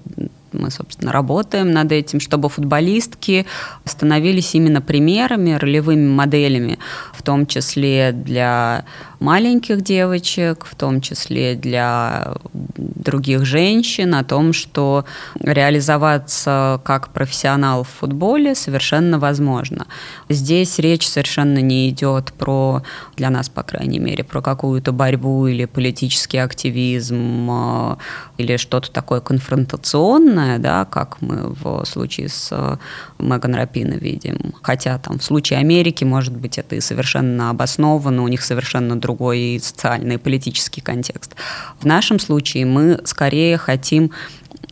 мы, 0.53 0.71
собственно, 0.71 1.13
работаем 1.13 1.71
над 1.73 1.93
этим, 1.93 2.21
чтобы 2.21 2.49
футболистки 2.49 3.47
становились 3.85 4.55
именно 4.55 4.81
примерами, 4.81 5.55
ролевыми 5.55 6.09
моделями, 6.09 6.79
в 7.13 7.23
том 7.23 7.47
числе 7.47 8.13
для 8.13 8.85
маленьких 9.25 9.81
девочек, 9.81 10.67
в 10.67 10.75
том 10.75 11.01
числе 11.01 11.55
для 11.55 12.35
других 12.75 13.45
женщин, 13.45 14.15
о 14.15 14.23
том, 14.23 14.53
что 14.53 15.05
реализоваться 15.41 16.81
как 16.85 17.09
профессионал 17.09 17.85
в 17.85 17.89
футболе 17.89 18.55
совершенно 18.55 19.19
возможно. 19.19 19.87
Здесь 20.29 20.79
речь 20.79 21.09
совершенно 21.09 21.59
не 21.59 21.89
идет 21.89 22.33
про, 22.35 22.83
для 23.17 23.31
нас, 23.31 23.49
по 23.49 23.63
крайней 23.63 23.99
мере, 23.99 24.25
про 24.25 24.43
какую-то 24.43 24.93
борьбу 24.93 25.47
или 25.47 25.65
политический 25.65 26.39
активизм 26.39 27.49
э, 27.51 27.97
или 28.37 28.57
что-то 28.59 28.91
такое 28.91 29.21
конфронтационное, 29.21 30.59
да, 30.59 30.85
как 30.85 31.23
мы 31.23 31.55
в 31.55 31.85
случае 31.87 32.29
с 32.29 32.49
э, 32.53 32.77
Меган 33.19 33.55
Рапино 33.55 33.95
видим. 33.95 34.55
Хотя 34.63 34.99
там 34.99 35.19
в 35.19 35.25
случае 35.25 35.61
Америки, 35.61 36.05
может 36.05 36.37
быть, 36.37 36.59
это 36.59 36.77
и 36.77 36.81
совершенно 36.81 37.51
обосновано, 37.51 38.23
у 38.23 38.29
них 38.29 38.43
совершенно 38.43 39.01
другой 39.01 39.14
другой 39.15 39.61
социальный 39.63 40.19
политический 40.19 40.81
контекст. 40.81 41.35
В 41.81 41.87
нашем 41.87 42.19
случае 42.19 42.67
мы 42.67 43.01
скорее 43.05 43.57
хотим 43.57 44.11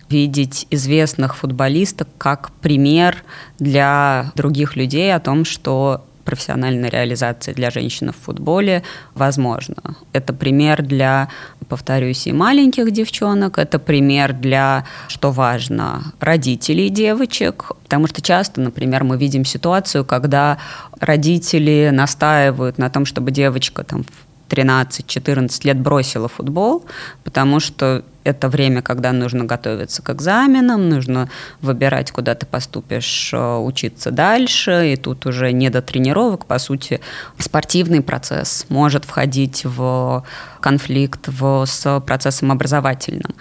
видеть 0.08 0.66
известных 0.70 1.36
футболисток 1.36 2.08
как 2.18 2.50
пример 2.60 3.22
для 3.58 4.32
других 4.34 4.76
людей 4.76 5.14
о 5.14 5.20
том, 5.20 5.44
что 5.44 6.04
профессиональная 6.24 6.90
реализация 6.90 7.54
для 7.54 7.70
женщин 7.70 8.12
в 8.12 8.24
футболе 8.24 8.82
возможна. 9.14 9.96
Это 10.12 10.32
пример 10.32 10.82
для, 10.82 11.28
повторюсь, 11.68 12.26
и 12.26 12.32
маленьких 12.32 12.90
девчонок, 12.90 13.58
это 13.58 13.78
пример 13.78 14.32
для, 14.32 14.84
что 15.08 15.30
важно, 15.30 16.12
родителей 16.20 16.88
девочек, 16.88 17.72
потому 17.84 18.06
что 18.06 18.22
часто, 18.22 18.60
например, 18.60 19.04
мы 19.04 19.16
видим 19.16 19.44
ситуацию, 19.44 20.04
когда 20.04 20.58
родители 21.00 21.90
настаивают 21.92 22.78
на 22.78 22.90
том, 22.90 23.04
чтобы 23.04 23.30
девочка 23.30 23.84
там 23.84 24.04
13-14 24.52 25.66
лет 25.66 25.80
бросила 25.80 26.28
футбол, 26.28 26.84
потому 27.24 27.58
что 27.58 28.04
это 28.24 28.48
время, 28.48 28.82
когда 28.82 29.12
нужно 29.12 29.44
готовиться 29.44 30.02
к 30.02 30.10
экзаменам, 30.10 30.88
нужно 30.88 31.28
выбирать, 31.60 32.12
куда 32.12 32.34
ты 32.34 32.46
поступишь 32.46 33.30
э, 33.32 33.56
учиться 33.56 34.10
дальше, 34.10 34.92
и 34.92 34.96
тут 34.96 35.26
уже 35.26 35.52
не 35.52 35.70
до 35.70 35.82
тренировок, 35.82 36.46
по 36.46 36.58
сути, 36.58 37.00
спортивный 37.38 38.00
процесс 38.02 38.66
может 38.68 39.04
входить 39.04 39.62
в 39.64 40.24
конфликт 40.60 41.28
в, 41.28 41.64
с 41.66 42.00
процессом 42.00 42.52
образовательным. 42.52 43.34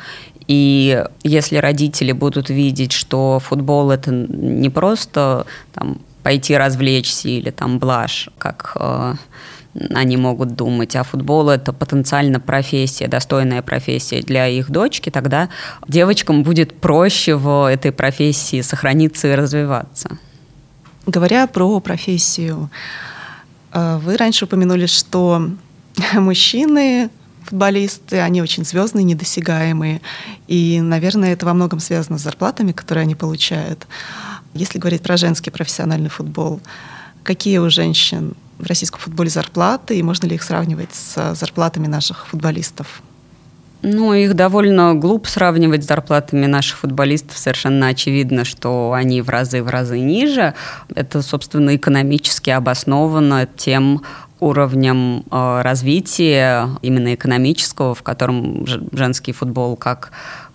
И 0.48 1.06
если 1.24 1.58
родители 1.58 2.12
будут 2.12 2.50
видеть, 2.50 2.92
что 2.92 3.40
футбол 3.40 3.92
это 3.92 4.12
не 4.12 4.70
просто 4.70 5.46
там, 5.74 6.00
пойти 6.24 6.58
развлечься 6.58 7.30
или 7.30 7.52
там 7.52 7.80
блажь, 7.80 8.30
как 8.38 8.74
э, 8.76 9.14
они 9.74 10.18
могут 10.18 10.56
думать, 10.56 10.96
а 10.96 11.04
футбол 11.04 11.50
это 11.50 11.72
потенциально 11.74 12.40
профессия, 12.40 13.08
достойная 13.08 13.62
профессия 13.62 14.22
для 14.22 14.48
их 14.48 14.70
дочки, 14.70 15.10
тогда 15.10 15.50
девочкам 15.88 16.44
будет 16.44 16.80
проще 16.80 17.36
в 17.36 17.72
этой 17.72 17.92
профессии 17.92 18.62
сохраниться 18.62 19.30
и 19.30 19.36
развиваться. 19.36 20.18
Говоря 21.06 21.48
про 21.48 21.80
профессию, 21.80 22.70
э, 23.72 24.00
вы 24.04 24.18
раньше 24.18 24.46
упомянули, 24.46 24.86
что 24.86 25.50
мужчины 26.14 27.10
футболисты, 27.44 28.20
они 28.20 28.42
очень 28.42 28.64
звездные, 28.66 29.04
недосягаемые. 29.04 30.02
И, 30.48 30.80
наверное, 30.82 31.34
это 31.34 31.46
во 31.46 31.54
многом 31.54 31.80
связано 31.80 32.18
с 32.18 32.22
зарплатами, 32.22 32.72
которые 32.72 33.04
они 33.04 33.16
получают. 33.16 33.88
Если 34.54 34.80
говорить 34.80 35.02
про 35.02 35.18
женский 35.18 35.50
профессиональный 35.50 36.10
футбол, 36.10 36.62
какие 37.24 37.58
у 37.58 37.70
женщин 37.70 38.36
в 38.62 38.68
российском 38.68 39.00
футболе 39.00 39.30
зарплаты, 39.30 39.98
и 39.98 40.04
можно 40.04 40.28
ли 40.28 40.36
их 40.36 40.44
сравнивать 40.44 40.94
с 40.94 41.36
зарплатами 41.36 41.88
наших 41.88 42.28
футболистов? 42.28 43.02
Ну, 43.84 44.14
их 44.14 44.36
довольно 44.36 44.94
глупо 44.94 45.28
сравнивать 45.28 45.84
с 45.84 45.88
зарплатами 45.88 46.46
наших 46.46 46.78
футболистов. 46.80 47.38
Совершенно 47.38 47.88
очевидно, 47.88 48.46
что 48.46 48.94
они 48.94 49.22
в 49.22 49.30
разы 49.30 49.64
в 49.64 49.70
разы 49.70 50.00
ниже. 50.00 50.54
Это, 50.94 51.24
собственно, 51.24 51.76
экономически 51.76 52.52
обосновано 52.52 53.48
тем 53.58 54.04
уровнем 54.40 55.24
э, 55.32 55.62
развития 55.62 56.70
именно 56.82 57.14
экономического, 57.14 57.96
в 57.96 58.04
котором 58.04 58.66
женский 58.92 59.32
футбол 59.34 59.78
как 59.78 60.12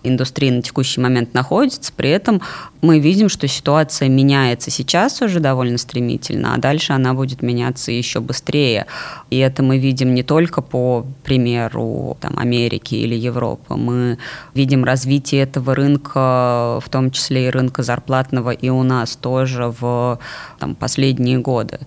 индустрия 0.07 0.51
на 0.51 0.61
текущий 0.61 1.01
момент 1.01 1.33
находится. 1.33 1.91
При 1.95 2.09
этом 2.09 2.41
мы 2.81 2.99
видим, 2.99 3.29
что 3.29 3.47
ситуация 3.47 4.09
меняется 4.09 4.71
сейчас 4.71 5.21
уже 5.21 5.39
довольно 5.39 5.77
стремительно, 5.77 6.53
а 6.53 6.57
дальше 6.57 6.93
она 6.93 7.13
будет 7.13 7.41
меняться 7.41 7.91
еще 7.91 8.19
быстрее. 8.19 8.85
И 9.29 9.37
это 9.37 9.63
мы 9.63 9.77
видим 9.77 10.13
не 10.13 10.23
только 10.23 10.61
по 10.61 11.05
примеру 11.23 12.17
там, 12.19 12.37
Америки 12.37 12.95
или 12.95 13.15
Европы. 13.15 13.75
Мы 13.75 14.17
видим 14.53 14.83
развитие 14.83 15.43
этого 15.43 15.75
рынка, 15.75 16.79
в 16.83 16.89
том 16.89 17.11
числе 17.11 17.47
и 17.47 17.49
рынка 17.49 17.83
зарплатного, 17.83 18.51
и 18.51 18.69
у 18.69 18.83
нас 18.83 19.15
тоже 19.15 19.73
в 19.79 20.19
там, 20.59 20.75
последние 20.75 21.39
годы. 21.39 21.79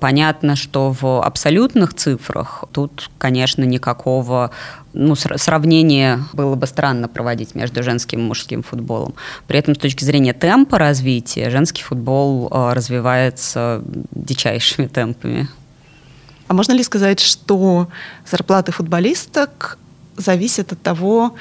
Понятно, 0.00 0.56
что 0.56 0.94
в 1.00 1.22
абсолютных 1.22 1.94
цифрах 1.94 2.64
тут, 2.72 3.10
конечно, 3.16 3.64
никакого 3.64 4.50
ну, 4.92 5.14
сравнения 5.14 6.20
было 6.34 6.54
бы 6.54 6.66
странно 6.66 7.08
проводить 7.08 7.54
между 7.54 7.82
женским 7.82 8.20
и 8.20 8.22
мужским 8.22 8.62
футболом. 8.62 9.14
При 9.46 9.58
этом 9.58 9.74
с 9.74 9.78
точки 9.78 10.04
зрения 10.04 10.34
темпа 10.34 10.78
развития 10.78 11.48
женский 11.48 11.82
футбол 11.82 12.48
э, 12.50 12.72
развивается 12.74 13.82
дичайшими 14.10 14.86
темпами. 14.86 15.48
А 16.48 16.54
можно 16.54 16.72
ли 16.72 16.82
сказать, 16.82 17.20
что 17.20 17.88
зарплаты 18.26 18.72
футболисток 18.72 19.78
зависят 20.16 20.72
от 20.72 20.82
того, 20.82 21.34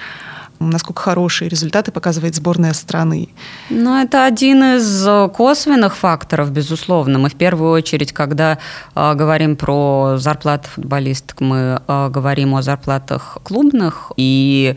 насколько 0.60 1.02
хорошие 1.02 1.50
результаты 1.50 1.92
показывает 1.92 2.36
сборная 2.36 2.74
страны. 2.74 3.30
Ну, 3.70 3.96
это 3.96 4.26
один 4.26 4.64
из 4.78 5.06
э, 5.08 5.30
косвенных 5.30 5.96
факторов, 5.96 6.52
безусловно. 6.52 7.20
Мы 7.20 7.30
в 7.30 7.36
первую 7.36 7.72
очередь, 7.72 8.12
когда 8.14 8.58
э, 8.96 9.14
говорим 9.16 9.56
про 9.56 10.16
зарплаты 10.18 10.70
футболисток, 10.70 11.42
мы 11.42 11.82
э, 11.88 12.10
говорим 12.10 12.56
о 12.56 12.62
зарплатах 12.62 13.38
клубных, 13.44 14.12
и 14.18 14.76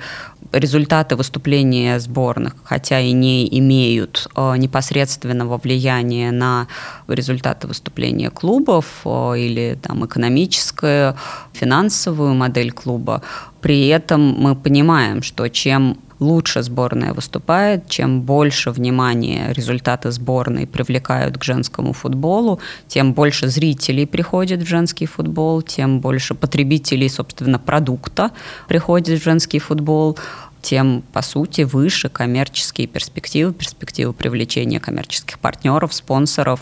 результаты 0.52 1.16
выступления 1.16 1.98
сборных, 2.00 2.54
хотя 2.64 3.00
и 3.00 3.12
не 3.12 3.46
имеют 3.58 4.28
э, 4.34 4.56
непосредственного 4.56 5.58
влияния 5.58 6.30
на 6.32 6.68
результаты 7.06 7.66
выступления 7.66 8.30
клубов 8.30 8.86
э, 9.04 9.34
или 9.38 9.78
там, 9.80 10.06
экономическую, 10.06 11.16
финансовую 11.52 12.34
модель 12.34 12.72
клуба, 12.72 13.22
при 13.60 13.88
этом 13.88 14.20
мы 14.20 14.54
понимаем, 14.54 15.22
что 15.22 15.48
чем 15.48 15.98
лучше 16.20 16.62
сборная 16.62 17.12
выступает, 17.12 17.88
чем 17.88 18.22
больше 18.22 18.70
внимания 18.70 19.52
результаты 19.52 20.10
сборной 20.10 20.66
привлекают 20.66 21.38
к 21.38 21.44
женскому 21.44 21.92
футболу, 21.92 22.60
тем 22.86 23.12
больше 23.12 23.48
зрителей 23.48 24.06
приходит 24.06 24.62
в 24.62 24.66
женский 24.66 25.06
футбол, 25.06 25.62
тем 25.62 26.00
больше 26.00 26.34
потребителей, 26.34 27.08
собственно, 27.08 27.58
продукта 27.58 28.32
приходит 28.68 29.20
в 29.20 29.24
женский 29.24 29.58
футбол. 29.58 30.18
тем, 30.60 31.04
по 31.12 31.22
сути, 31.22 31.62
выше 31.62 32.08
коммерческие 32.08 32.88
перспективы, 32.88 33.52
перспективы 33.52 34.12
привлечения 34.12 34.80
коммерческих 34.80 35.38
партнеров, 35.38 35.94
спонсоров 35.94 36.60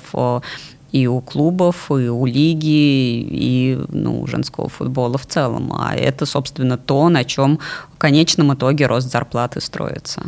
и 0.92 1.06
у 1.06 1.20
клубов, 1.20 1.90
и 1.90 2.08
у 2.08 2.26
лиги, 2.26 3.26
и 3.30 3.78
ну, 3.88 4.26
женского 4.26 4.68
футбола 4.68 5.18
в 5.18 5.26
целом. 5.26 5.72
А 5.72 5.94
это, 5.94 6.26
собственно, 6.26 6.78
то, 6.78 7.08
на 7.08 7.24
чем 7.24 7.58
в 7.94 7.98
конечном 7.98 8.54
итоге 8.54 8.86
рост 8.86 9.10
зарплаты 9.10 9.60
строится. 9.60 10.22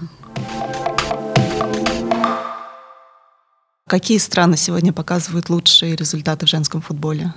Какие 3.87 4.19
страны 4.19 4.59
сегодня 4.59 4.93
показывают 4.93 5.49
лучшие 5.49 5.97
результаты 5.97 6.45
в 6.45 6.49
женском 6.49 6.83
футболе? 6.83 7.33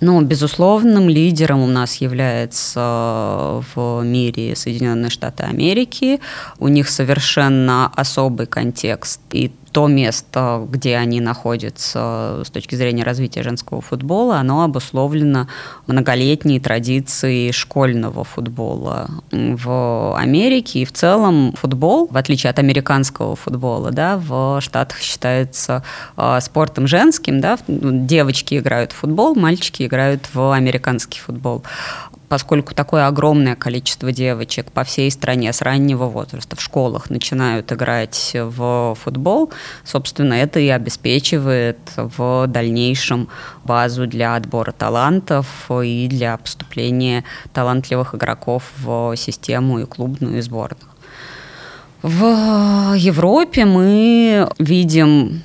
Ну, 0.00 0.22
безусловным 0.22 1.10
лидером 1.10 1.60
у 1.60 1.66
нас 1.66 1.96
является 1.96 3.62
в 3.74 4.02
мире 4.02 4.56
Соединенные 4.56 5.10
Штаты 5.10 5.42
Америки. 5.42 6.20
У 6.58 6.68
них 6.68 6.88
совершенно 6.88 7.86
особый 7.94 8.46
контекст 8.46 9.20
и 9.32 9.52
то 9.72 9.86
место, 9.86 10.66
где 10.68 10.96
они 10.96 11.20
находятся 11.20 12.42
с 12.44 12.50
точки 12.50 12.74
зрения 12.74 13.04
развития 13.04 13.42
женского 13.42 13.80
футбола, 13.80 14.38
оно 14.38 14.64
обусловлено 14.64 15.46
многолетней 15.86 16.58
традицией 16.60 17.52
школьного 17.52 18.24
футбола 18.24 19.08
в 19.30 20.16
Америке. 20.16 20.80
И 20.80 20.84
в 20.84 20.92
целом 20.92 21.52
футбол, 21.52 22.08
в 22.10 22.16
отличие 22.16 22.50
от 22.50 22.58
американского 22.58 23.36
футбола, 23.36 23.90
да, 23.90 24.16
в 24.16 24.60
Штатах 24.60 24.98
считается 24.98 25.84
э, 26.16 26.38
спортом 26.40 26.86
женским. 26.86 27.40
Да, 27.40 27.58
девочки 27.68 28.58
играют 28.58 28.92
в 28.92 28.96
футбол, 28.96 29.34
мальчики 29.34 29.84
играют 29.84 30.28
в 30.34 30.52
американский 30.52 31.20
футбол 31.20 31.62
поскольку 32.30 32.76
такое 32.76 33.08
огромное 33.08 33.56
количество 33.56 34.12
девочек 34.12 34.70
по 34.70 34.84
всей 34.84 35.10
стране 35.10 35.52
с 35.52 35.62
раннего 35.62 36.04
возраста 36.04 36.54
в 36.54 36.62
школах 36.62 37.10
начинают 37.10 37.72
играть 37.72 38.30
в 38.34 38.96
футбол, 39.02 39.50
собственно, 39.84 40.34
это 40.34 40.60
и 40.60 40.68
обеспечивает 40.68 41.78
в 41.96 42.46
дальнейшем 42.46 43.28
базу 43.64 44.06
для 44.06 44.36
отбора 44.36 44.70
талантов 44.70 45.48
и 45.82 46.06
для 46.08 46.36
поступления 46.36 47.24
талантливых 47.52 48.14
игроков 48.14 48.62
в 48.78 49.16
систему 49.16 49.80
и 49.80 49.84
клубную, 49.84 50.38
и 50.38 50.40
сборную. 50.40 50.86
В 52.02 52.94
Европе 52.94 53.64
мы 53.64 54.48
видим 54.60 55.42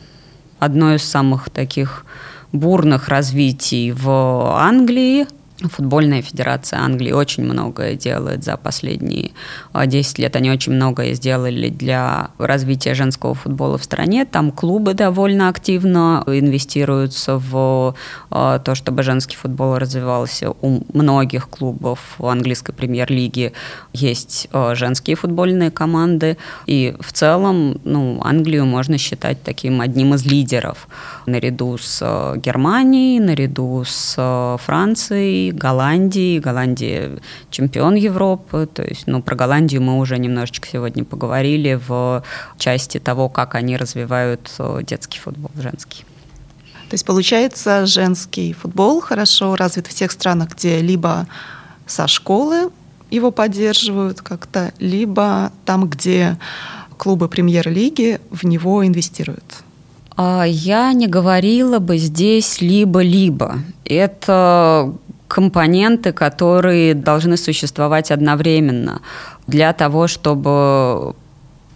одно 0.59 0.93
из 0.93 1.03
самых 1.03 1.49
таких 1.49 2.05
бурных 2.51 3.09
развитий 3.09 3.91
в 3.91 4.07
Англии, 4.55 5.25
Футбольная 5.61 6.21
федерация 6.21 6.79
Англии 6.79 7.13
очень 7.13 7.43
многое 7.43 7.95
делает 7.95 8.43
за 8.43 8.57
последние 8.57 9.31
10 9.73 10.19
а, 10.19 10.21
лет. 10.21 10.35
Они 10.35 10.51
очень 10.51 10.73
многое 10.73 11.13
сделали 11.13 11.69
для 11.69 12.31
развития 12.37 12.93
женского 12.93 13.35
футбола 13.35 13.77
в 13.77 13.83
стране. 13.85 14.25
Там 14.25 14.51
клубы 14.51 14.93
довольно 14.93 15.47
активно 15.47 16.23
инвестируются 16.27 17.37
в 17.37 17.95
а, 18.31 18.59
то, 18.59 18.75
чтобы 18.75 19.03
женский 19.03 19.37
футбол 19.37 19.77
развивался. 19.77 20.51
У 20.61 20.83
многих 20.91 21.47
клубов 21.47 21.99
в 22.17 22.25
английской 22.25 22.73
премьер-лиге 22.73 23.53
есть 23.93 24.49
а, 24.51 24.75
женские 24.75 25.15
футбольные 25.15 25.71
команды. 25.71 26.37
И 26.65 26.93
в 26.99 27.13
целом 27.13 27.79
ну, 27.85 28.19
Англию 28.25 28.65
можно 28.65 28.97
считать 28.97 29.41
таким 29.41 29.79
одним 29.79 30.15
из 30.15 30.25
лидеров 30.25 30.89
наряду 31.25 31.77
с 31.77 32.33
Германией, 32.35 33.21
наряду 33.21 33.85
с 33.85 34.57
Францией, 34.65 35.44
Голландии. 35.51 36.39
Голландия 36.39 37.19
чемпион 37.49 37.95
Европы. 37.95 38.67
То 38.71 38.83
есть, 38.83 39.07
ну, 39.07 39.21
про 39.21 39.35
Голландию 39.35 39.81
мы 39.81 39.97
уже 39.99 40.17
немножечко 40.17 40.67
сегодня 40.67 41.03
поговорили 41.03 41.79
в 41.87 42.23
части 42.57 42.99
того, 42.99 43.29
как 43.29 43.55
они 43.55 43.77
развивают 43.77 44.51
э, 44.59 44.79
детский 44.83 45.19
футбол, 45.19 45.51
женский. 45.55 46.05
То 46.89 46.93
есть, 46.93 47.05
получается, 47.05 47.85
женский 47.85 48.53
футбол 48.53 49.01
хорошо 49.01 49.55
развит 49.55 49.87
в 49.87 49.93
тех 49.93 50.11
странах, 50.11 50.49
где 50.55 50.81
либо 50.81 51.27
со 51.87 52.07
школы 52.07 52.71
его 53.09 53.31
поддерживают 53.31 54.21
как-то, 54.21 54.73
либо 54.79 55.51
там, 55.65 55.87
где 55.87 56.37
клубы 56.97 57.27
премьер-лиги 57.27 58.19
в 58.29 58.45
него 58.45 58.85
инвестируют. 58.85 59.63
А 60.17 60.45
я 60.45 60.93
не 60.93 61.07
говорила 61.07 61.79
бы 61.79 61.97
здесь 61.97 62.61
либо-либо. 62.61 63.59
Это 63.83 64.93
компоненты, 65.35 66.13
которые 66.13 66.93
должны 66.93 67.35
существовать 67.35 68.09
одновременно 68.09 69.01
для 69.47 69.73
того, 69.73 70.07
чтобы 70.07 71.13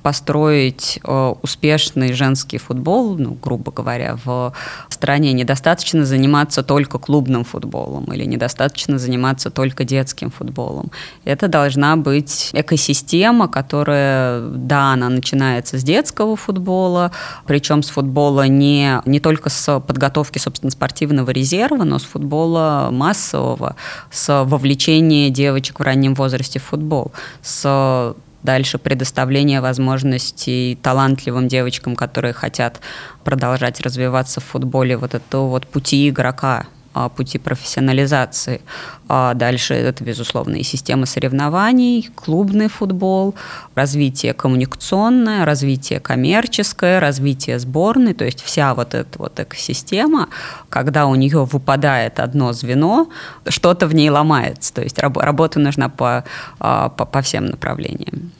построить 0.09 0.99
э, 1.03 1.33
успешный 1.43 2.13
женский 2.13 2.57
футбол, 2.57 3.15
ну, 3.15 3.37
грубо 3.43 3.71
говоря, 3.71 4.17
в 4.25 4.53
стране. 4.89 5.33
Недостаточно 5.33 6.03
заниматься 6.03 6.63
только 6.63 6.97
клубным 6.97 7.43
футболом 7.43 8.05
или 8.05 8.25
недостаточно 8.25 8.97
заниматься 8.97 9.51
только 9.51 9.83
детским 9.83 10.31
футболом. 10.31 10.89
Это 11.25 11.47
должна 11.47 11.95
быть 11.95 12.49
экосистема, 12.53 13.47
которая, 13.47 14.41
да, 14.41 14.93
она 14.93 15.09
начинается 15.09 15.77
с 15.77 15.83
детского 15.83 16.35
футбола, 16.35 17.11
причем 17.45 17.83
с 17.83 17.89
футбола 17.91 18.47
не, 18.47 19.03
не 19.05 19.19
только 19.19 19.49
с 19.49 19.79
подготовки, 19.79 20.39
собственно, 20.39 20.71
спортивного 20.71 21.29
резерва, 21.29 21.83
но 21.83 21.99
с 21.99 22.03
футбола 22.03 22.89
массового, 22.91 23.75
с 24.09 24.43
вовлечения 24.43 25.29
девочек 25.29 25.79
в 25.79 25.83
раннем 25.83 26.15
возрасте 26.15 26.57
в 26.57 26.63
футбол, 26.63 27.11
с 27.43 28.15
дальше 28.43 28.77
предоставление 28.77 29.61
возможностей 29.61 30.77
талантливым 30.81 31.47
девочкам, 31.47 31.95
которые 31.95 32.33
хотят 32.33 32.79
продолжать 33.23 33.81
развиваться 33.81 34.39
в 34.39 34.45
футболе, 34.45 34.97
вот 34.97 35.13
этого 35.13 35.47
вот 35.47 35.67
пути 35.67 36.09
игрока, 36.09 36.67
пути 37.15 37.37
профессионализации. 37.37 38.61
А 39.07 39.33
дальше 39.33 39.73
это, 39.73 40.03
безусловно, 40.03 40.55
и 40.55 40.63
система 40.63 41.05
соревнований, 41.05 42.09
клубный 42.15 42.67
футбол, 42.67 43.35
развитие 43.75 44.33
коммуникационное, 44.33 45.45
развитие 45.45 45.99
коммерческое, 45.99 46.99
развитие 46.99 47.59
сборной, 47.59 48.13
то 48.13 48.25
есть 48.25 48.41
вся 48.41 48.73
вот 48.73 48.93
эта 48.93 49.17
вот 49.19 49.39
экосистема, 49.39 50.29
когда 50.69 51.05
у 51.07 51.15
нее 51.15 51.45
выпадает 51.45 52.19
одно 52.19 52.53
звено, 52.53 53.09
что-то 53.47 53.87
в 53.87 53.95
ней 53.95 54.09
ломается, 54.09 54.73
то 54.73 54.81
есть 54.81 54.99
работа 54.99 55.59
нужна 55.59 55.89
по, 55.89 56.23
а, 56.59 56.89
по, 56.89 57.05
по 57.05 57.21
всем 57.21 57.45
направлениям. 57.45 58.31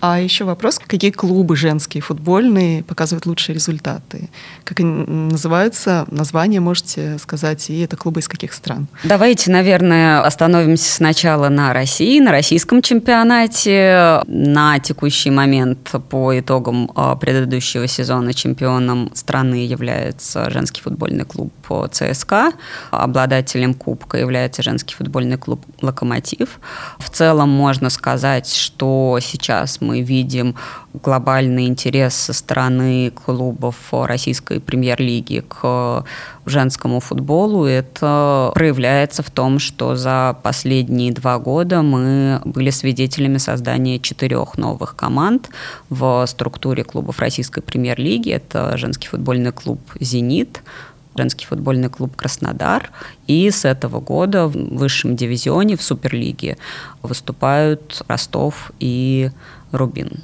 А 0.00 0.20
еще 0.20 0.44
вопрос, 0.44 0.78
какие 0.78 1.10
клубы 1.10 1.56
женские 1.56 2.02
футбольные 2.02 2.84
показывают 2.84 3.26
лучшие 3.26 3.54
результаты? 3.54 4.28
Как 4.64 4.80
они 4.80 5.04
называются? 5.06 6.06
Название 6.10 6.60
можете 6.60 7.18
сказать, 7.18 7.68
и 7.70 7.80
это 7.80 7.96
клубы 7.96 8.20
из 8.20 8.28
каких 8.28 8.52
стран? 8.52 8.86
Давайте, 9.04 9.50
наверное, 9.50 10.22
остановимся 10.22 10.92
сначала 10.92 11.48
на 11.48 11.72
России, 11.72 12.20
на 12.20 12.30
российском 12.30 12.82
чемпионате. 12.82 14.22
На 14.26 14.78
текущий 14.78 15.30
момент 15.30 15.92
по 16.08 16.38
итогам 16.38 16.90
а, 16.94 17.16
предыдущего 17.16 17.86
сезона 17.86 18.34
чемпионом 18.34 19.10
страны 19.14 19.66
является 19.66 20.50
женский 20.50 20.80
футбольный 20.80 21.24
клуб 21.24 21.52
ЦСКА. 21.90 22.52
Обладателем 22.90 23.74
кубка 23.74 24.18
является 24.18 24.62
женский 24.62 24.94
футбольный 24.94 25.36
клуб 25.36 25.64
«Локомотив». 25.80 26.60
В 26.98 27.10
целом 27.10 27.48
можно 27.48 27.90
сказать, 27.90 28.52
что 28.52 29.18
сейчас 29.20 29.80
мы 29.80 30.00
видим 30.02 30.56
глобальный 30.94 31.66
интерес 31.66 32.14
со 32.14 32.32
стороны 32.32 33.10
клубов 33.10 33.76
российской 33.92 34.60
премьер-лиги 34.60 35.44
к 35.46 36.04
женскому 36.46 37.00
футболу. 37.00 37.66
Это 37.66 38.50
проявляется 38.54 39.22
в 39.22 39.30
том, 39.30 39.58
что 39.58 39.96
за 39.96 40.36
последние 40.42 41.12
два 41.12 41.38
года 41.38 41.82
мы 41.82 42.40
были 42.44 42.70
свидетелями 42.70 43.38
создания 43.38 43.98
четырех 43.98 44.56
новых 44.56 44.96
команд 44.96 45.50
в 45.90 46.24
структуре 46.26 46.84
клубов 46.84 47.18
российской 47.20 47.60
премьер-лиги. 47.60 48.30
Это 48.30 48.76
женский 48.76 49.08
футбольный 49.08 49.52
клуб 49.52 49.80
«Зенит», 50.00 50.62
женский 51.18 51.46
футбольный 51.46 51.90
клуб 51.90 52.16
«Краснодар». 52.16 52.90
И 53.26 53.50
с 53.50 53.64
этого 53.64 54.00
года 54.00 54.46
в 54.46 54.52
высшем 54.52 55.16
дивизионе, 55.16 55.76
в 55.76 55.82
Суперлиге, 55.82 56.56
выступают 57.02 58.02
Ростов 58.08 58.72
и 58.80 59.30
Рубин. 59.72 60.22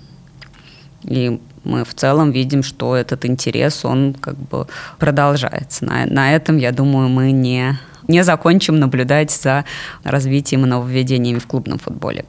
И 1.03 1.41
мы 1.65 1.85
в 1.85 1.95
целом 1.95 2.31
видим, 2.33 2.63
что 2.63 2.95
этот 2.95 3.27
интерес, 3.27 3.85
он 3.85 4.15
как 4.15 4.37
бы 4.37 4.67
продолжается. 4.99 5.85
На, 5.85 6.07
на 6.07 6.33
этом, 6.35 6.59
я 6.59 6.73
думаю, 6.73 7.09
мы 7.09 7.33
не, 7.33 7.79
не 8.09 8.25
закончим 8.25 8.79
наблюдать 8.79 9.31
за 9.31 9.65
развитием 10.05 10.65
и 10.65 10.69
нововведениями 10.69 11.39
в 11.39 11.47
клубном 11.47 11.79
футболе. 11.79 12.25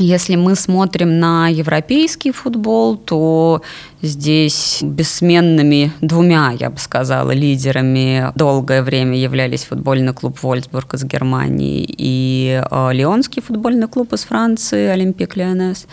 Если 0.00 0.34
мы 0.34 0.54
смотрим 0.54 1.18
на 1.18 1.48
европейский 1.48 2.32
футбол, 2.32 2.96
то 2.96 3.60
здесь 4.00 4.78
бессменными 4.80 5.92
двумя, 6.00 6.52
я 6.58 6.70
бы 6.70 6.78
сказала, 6.78 7.32
лидерами 7.32 8.32
долгое 8.34 8.82
время 8.82 9.18
являлись 9.18 9.64
футбольный 9.64 10.14
клуб 10.14 10.42
Вольсбург 10.42 10.94
из 10.94 11.04
Германии 11.04 11.84
и 11.86 12.62
э, 12.70 12.92
Лионский 12.94 13.42
футбольный 13.42 13.88
клуб 13.88 14.14
из 14.14 14.24
Франции, 14.24 14.86
Олимпик 14.86 15.36
Лионес. 15.36 15.86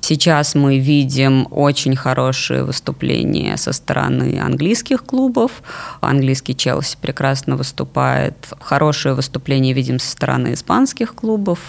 Сейчас 0.00 0.56
мы 0.56 0.80
видим 0.80 1.46
очень 1.52 1.94
хорошие 1.94 2.64
выступления 2.64 3.56
со 3.56 3.72
стороны 3.72 4.40
английских 4.44 5.04
клубов. 5.04 5.62
Английский 6.00 6.56
Челси 6.56 6.98
прекрасно 7.00 7.56
выступает. 7.56 8.34
Хорошие 8.60 9.14
выступления 9.14 9.72
видим 9.72 10.00
со 10.00 10.10
стороны 10.10 10.54
испанских 10.54 11.14
клубов. 11.14 11.60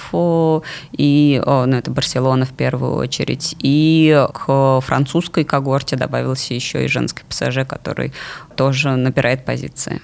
И 0.98 1.40
ну, 1.46 1.83
это 1.84 1.92
Барселона 1.92 2.46
в 2.46 2.54
первую 2.54 2.96
очередь. 2.96 3.56
И 3.60 4.26
к 4.34 4.80
французской 4.82 5.44
когорте 5.44 5.98
добавился 5.98 6.54
еще 6.54 6.86
и 6.86 6.88
женский 6.88 7.24
ПСЖ, 7.28 7.68
который 7.68 8.14
тоже 8.56 8.96
набирает 8.96 9.46
позиции. 9.46 10.02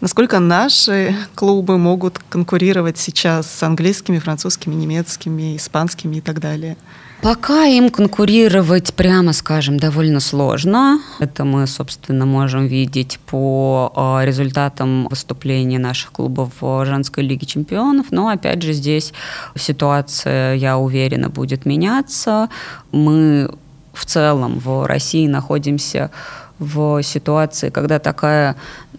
Насколько 0.00 0.40
наши 0.40 1.14
клубы 1.36 1.78
могут 1.78 2.18
конкурировать 2.28 2.98
сейчас 2.98 3.48
с 3.48 3.62
английскими, 3.62 4.18
французскими, 4.18 4.74
немецкими, 4.74 5.56
испанскими 5.56 6.16
и 6.16 6.20
так 6.20 6.40
далее? 6.40 6.76
Пока 7.22 7.66
им 7.66 7.90
конкурировать, 7.90 8.94
прямо 8.94 9.32
скажем, 9.32 9.78
довольно 9.78 10.18
сложно. 10.18 11.00
Это 11.20 11.44
мы, 11.44 11.68
собственно, 11.68 12.26
можем 12.26 12.66
видеть 12.66 13.20
по 13.26 13.92
а, 13.94 14.24
результатам 14.24 15.06
выступлений 15.06 15.78
наших 15.78 16.10
клубов 16.10 16.50
в 16.60 16.84
женской 16.84 17.22
лиге 17.22 17.46
чемпионов. 17.46 18.06
Но, 18.10 18.26
опять 18.26 18.62
же, 18.62 18.72
здесь 18.72 19.12
ситуация, 19.54 20.54
я 20.54 20.78
уверена, 20.78 21.28
будет 21.28 21.64
меняться. 21.64 22.48
Мы 22.90 23.48
в 23.92 24.04
целом 24.04 24.58
в 24.58 24.84
России 24.88 25.28
находимся 25.28 26.10
в 26.58 27.02
ситуации, 27.04 27.70
когда 27.70 28.00
такая 28.00 28.56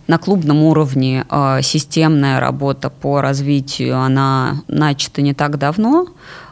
на 0.08 0.18
клубном 0.18 0.64
уровне 0.64 1.26
э, 1.30 1.60
системная 1.62 2.40
работа 2.40 2.90
по 2.90 3.20
развитию, 3.20 4.00
она 4.00 4.64
начата 4.70 5.22
не 5.22 5.34
так 5.34 5.58
давно. 5.58 6.08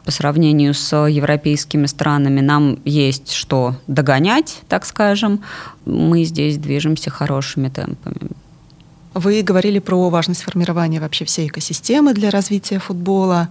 По 0.06 0.12
сравнению 0.12 0.74
с 0.74 0.96
европейскими 1.08 1.86
странами 1.86 2.42
нам 2.42 2.80
есть 2.86 3.32
что 3.32 3.76
догонять, 3.88 4.62
так 4.68 4.86
скажем. 4.86 5.42
Мы 5.86 6.24
здесь 6.24 6.58
движемся 6.58 7.10
хорошими 7.10 7.70
темпами. 7.70 8.32
Вы 9.14 9.42
говорили 9.42 9.80
про 9.80 10.10
важность 10.10 10.44
формирования 10.44 11.00
вообще 11.00 11.26
всей 11.26 11.48
экосистемы 11.48 12.14
для 12.14 12.30
развития 12.30 12.80
футбола. 12.80 13.50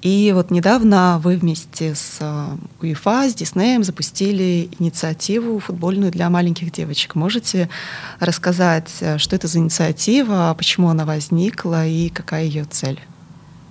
И 0.00 0.32
вот 0.34 0.50
недавно 0.50 1.18
вы 1.22 1.36
вместе 1.36 1.94
с 1.94 2.18
э, 2.20 2.46
УЕФА, 2.82 3.30
с 3.30 3.34
Диснеем 3.34 3.84
запустили 3.84 4.68
инициативу 4.78 5.58
футбольную 5.60 6.12
для 6.12 6.28
маленьких 6.28 6.70
девочек. 6.70 7.14
Можете 7.14 7.70
рассказать, 8.20 8.90
э, 9.00 9.16
что 9.16 9.34
это 9.34 9.46
за 9.46 9.60
инициатива, 9.60 10.54
почему 10.58 10.90
она 10.90 11.06
возникла 11.06 11.86
и 11.86 12.10
какая 12.10 12.44
ее 12.44 12.64
цель? 12.64 13.00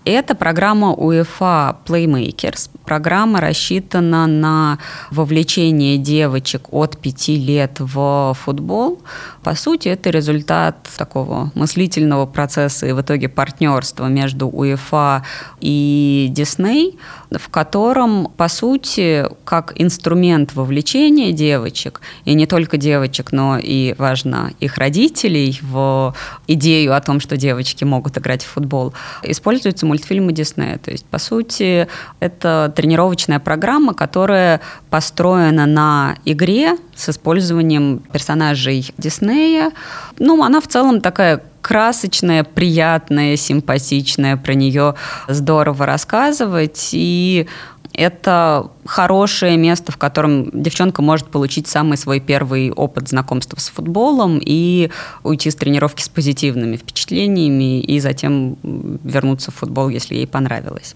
Это 0.06 0.36
программа 0.36 0.94
UEFA 0.94 1.78
Playmakers. 1.86 2.70
Программа 2.84 3.40
рассчитана 3.40 4.28
на 4.28 4.78
вовлечение 5.12 5.98
девочек 5.98 6.74
от 6.74 6.98
5 6.98 7.28
лет 7.30 7.78
в 7.80 8.36
футбол. 8.38 9.02
По 9.44 9.56
сути, 9.56 9.88
это 9.88 10.10
результат 10.10 10.90
такого 10.98 11.52
мыслительного 11.56 12.26
процесса 12.26 12.86
и 12.88 12.92
в 12.92 13.00
итоге 13.00 13.30
партнерства 13.30 14.08
между 14.08 14.50
UEFA 14.50 15.22
и 15.62 16.30
Disney, 16.36 16.98
в 17.32 17.50
котором, 17.50 18.30
по 18.36 18.50
сути, 18.50 19.26
как 19.46 19.72
инструмент 19.76 20.54
вовлечения 20.54 21.32
девочек, 21.32 22.02
и 22.26 22.34
не 22.34 22.46
только 22.46 22.76
девочек, 22.76 23.32
но 23.32 23.58
и, 23.58 23.96
важно, 23.98 24.52
их 24.60 24.78
родителей 24.78 25.58
в 25.62 26.14
идею 26.48 26.94
о 26.94 27.00
том, 27.00 27.22
что 27.22 27.38
девочки 27.38 27.86
могут 27.86 28.18
играть 28.18 28.44
в 28.44 28.48
футбол, 28.48 28.94
используется 29.24 29.86
мультфильмы 29.94 30.32
Диснея. 30.32 30.80
То 30.80 30.90
есть, 30.90 31.06
по 31.06 31.20
сути, 31.20 31.88
это 32.20 32.74
тренировочная 32.76 33.40
программа, 33.40 33.94
которая 33.94 34.60
построена 34.90 35.68
на 35.68 36.16
игре 36.26 36.78
с 36.96 37.10
использованием 37.10 38.00
персонажей 38.12 38.92
Диснея. 38.98 39.72
Ну, 40.18 40.44
она 40.44 40.62
в 40.62 40.68
целом 40.68 41.00
такая 41.00 41.44
красочная, 41.62 42.44
приятная, 42.44 43.38
симпатичная, 43.38 44.36
про 44.36 44.54
нее 44.56 44.96
здорово 45.28 45.86
рассказывать. 45.86 46.90
И 46.92 47.48
это 47.94 48.72
хорошее 48.86 49.58
место, 49.58 49.92
в 49.92 49.98
котором 49.98 50.50
девчонка 50.52 51.02
может 51.02 51.28
получить 51.28 51.68
самый 51.68 51.98
свой 51.98 52.20
первый 52.20 52.72
опыт 52.72 53.10
знакомства 53.10 53.60
с 53.60 53.70
футболом 53.70 54.40
и 54.44 54.90
уйти 55.24 55.52
с 55.52 55.56
тренировки 55.56 56.02
с 56.02 56.10
позитивными 56.10 56.76
впечатлениями 56.76 57.82
и 57.82 58.00
затем 58.00 58.58
вернуться 59.04 59.52
в 59.52 59.56
футбол, 59.56 59.90
если 59.90 60.16
ей 60.16 60.28
понравилось. 60.28 60.96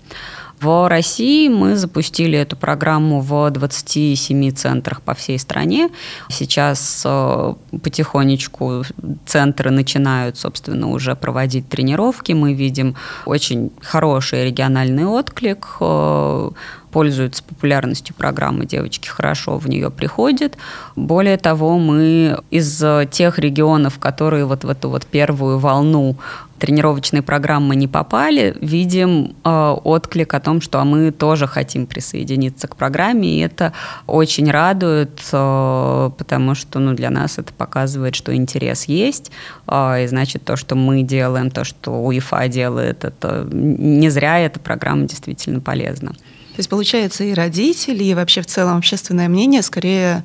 В 0.60 0.89
России 0.89 1.50
мы 1.50 1.76
запустили 1.76 2.38
эту 2.39 2.56
программу 2.58 3.22
в 3.22 3.50
27 3.52 4.52
центрах 4.54 5.04
по 5.04 5.14
всей 5.14 5.38
стране. 5.38 5.89
Сейчас 6.30 7.04
э, 7.06 7.54
потихонечку 7.84 8.84
центры 9.28 9.70
начинают, 9.70 10.38
собственно, 10.38 10.89
уже 10.89 11.16
проводить 11.16 11.70
тренировки. 11.70 12.32
Мы 12.32 12.56
видим 12.56 12.95
очень 13.28 13.72
хороший 13.82 14.45
региональный 14.45 15.06
отклик 15.06 15.68
э, 15.80 16.50
пользуются 16.98 17.43
популярностью 17.43 18.16
программы, 18.16 18.66
девочки 18.66 19.08
хорошо 19.08 19.60
в 19.60 19.70
нее 19.70 19.91
приходят. 19.91 20.58
Более 20.95 21.38
того, 21.38 21.78
мы 21.78 22.39
из 22.50 22.84
тех 23.12 23.38
регионов, 23.38 24.00
которые 24.00 24.45
вот 24.45 24.64
в 24.64 24.70
эту 24.70 24.89
вот 24.89 25.06
первую 25.06 25.60
волну 25.60 26.18
тренировочной 26.58 27.22
программы 27.22 27.76
не 27.76 27.88
попали, 27.88 28.58
видим 28.62 29.36
э, 29.43 29.76
отклик 29.84 30.34
о 30.34 30.39
том, 30.39 30.60
что 30.60 30.84
мы 30.86 31.12
тоже 31.12 31.45
хотим 31.45 31.86
присоединиться 31.86 32.68
к 32.68 32.76
программе, 32.76 33.30
и 33.30 33.41
это 33.41 33.74
очень 34.08 34.50
радует, 34.50 35.22
э, 35.32 36.12
потому 36.18 36.56
что 36.56 36.80
ну, 36.80 36.95
для 36.95 37.12
нас 37.12 37.38
это 37.38 37.54
показывает, 37.54 38.16
что 38.16 38.36
интерес 38.36 38.86
есть, 38.86 39.32
э, 39.68 40.04
и 40.04 40.08
значит 40.08 40.45
то, 40.45 40.56
что 40.56 40.76
мы 40.76 41.04
делаем, 41.04 41.52
то, 41.52 41.64
что 41.64 41.91
УЕФА 41.91 42.48
делает, 42.48 43.06
это 43.06 43.48
не 43.52 44.10
зря 44.10 44.39
эта 44.39 44.60
программа 44.60 45.06
действительно 45.06 45.60
полезна. 45.60 46.14
То 46.58 46.62
есть, 46.62 46.70
получается, 46.70 47.24
и 47.24 47.36
родители, 47.36 48.03
и 48.03 48.16
вообще 48.16 48.41
в 48.41 48.47
целом 48.47 48.78
общественное 48.78 49.30
мнение 49.30 49.62
скорее 49.62 50.24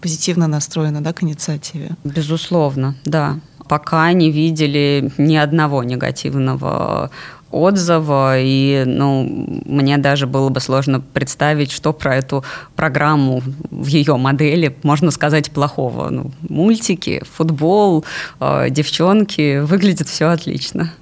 позитивно 0.00 0.46
настроено 0.46 1.02
да, 1.02 1.12
к 1.12 1.22
инициативе. 1.22 1.90
Безусловно, 2.04 2.94
да. 3.04 3.38
Пока 3.68 4.10
не 4.14 4.30
видели 4.30 5.12
ни 5.18 5.36
одного 5.36 5.84
негативного 5.84 7.10
отзыва, 7.50 8.40
и 8.40 8.84
ну, 8.86 9.62
мне 9.66 9.98
даже 9.98 10.26
было 10.26 10.48
бы 10.48 10.60
сложно 10.60 11.00
представить, 11.00 11.70
что 11.70 11.92
про 11.92 12.16
эту 12.16 12.44
программу 12.76 13.42
в 13.70 13.86
ее 13.86 14.16
модели 14.16 14.74
можно 14.84 15.10
сказать 15.10 15.50
плохого. 15.50 16.08
Ну, 16.08 16.30
мультики, 16.48 17.22
футбол, 17.30 18.06
э, 18.40 18.70
девчонки, 18.70 19.60
выглядит 19.60 20.08
все 20.08 20.28
отлично. 20.28 20.94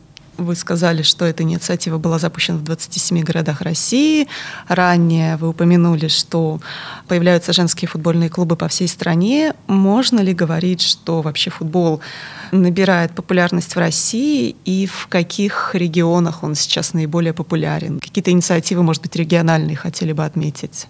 Вы 0.43 0.57
сказали, 0.57 1.03
что 1.03 1.25
эта 1.25 1.45
инициатива 1.45 1.99
была 1.99 2.19
запущена 2.19 2.59
в 2.59 2.65
27 2.65 3.21
городах 3.23 3.61
России. 3.61 4.27
Ранее 4.67 5.37
вы 5.37 5.51
упомянули, 5.51 6.09
что 6.09 6.61
появляются 7.07 7.53
женские 7.53 7.89
футбольные 7.89 8.29
клубы 8.29 8.57
по 8.57 8.67
всей 8.67 8.89
стране. 8.89 9.55
Можно 9.69 10.19
ли 10.21 10.35
говорить, 10.35 10.81
что 10.81 11.23
вообще 11.23 11.51
футбол 11.51 12.01
набирает 12.51 13.15
популярность 13.15 13.77
в 13.77 13.79
России 13.79 14.57
и 14.65 14.87
в 14.87 15.07
каких 15.07 15.75
регионах 15.75 16.43
он 16.43 16.57
сейчас 16.57 16.93
наиболее 16.93 17.33
популярен? 17.33 18.01
Какие-то 18.01 18.33
инициативы, 18.33 18.83
может 18.83 19.03
быть, 19.03 19.15
региональные 19.15 19.77
хотели 19.77 20.13
бы 20.13 20.25
отметить? 20.25 20.89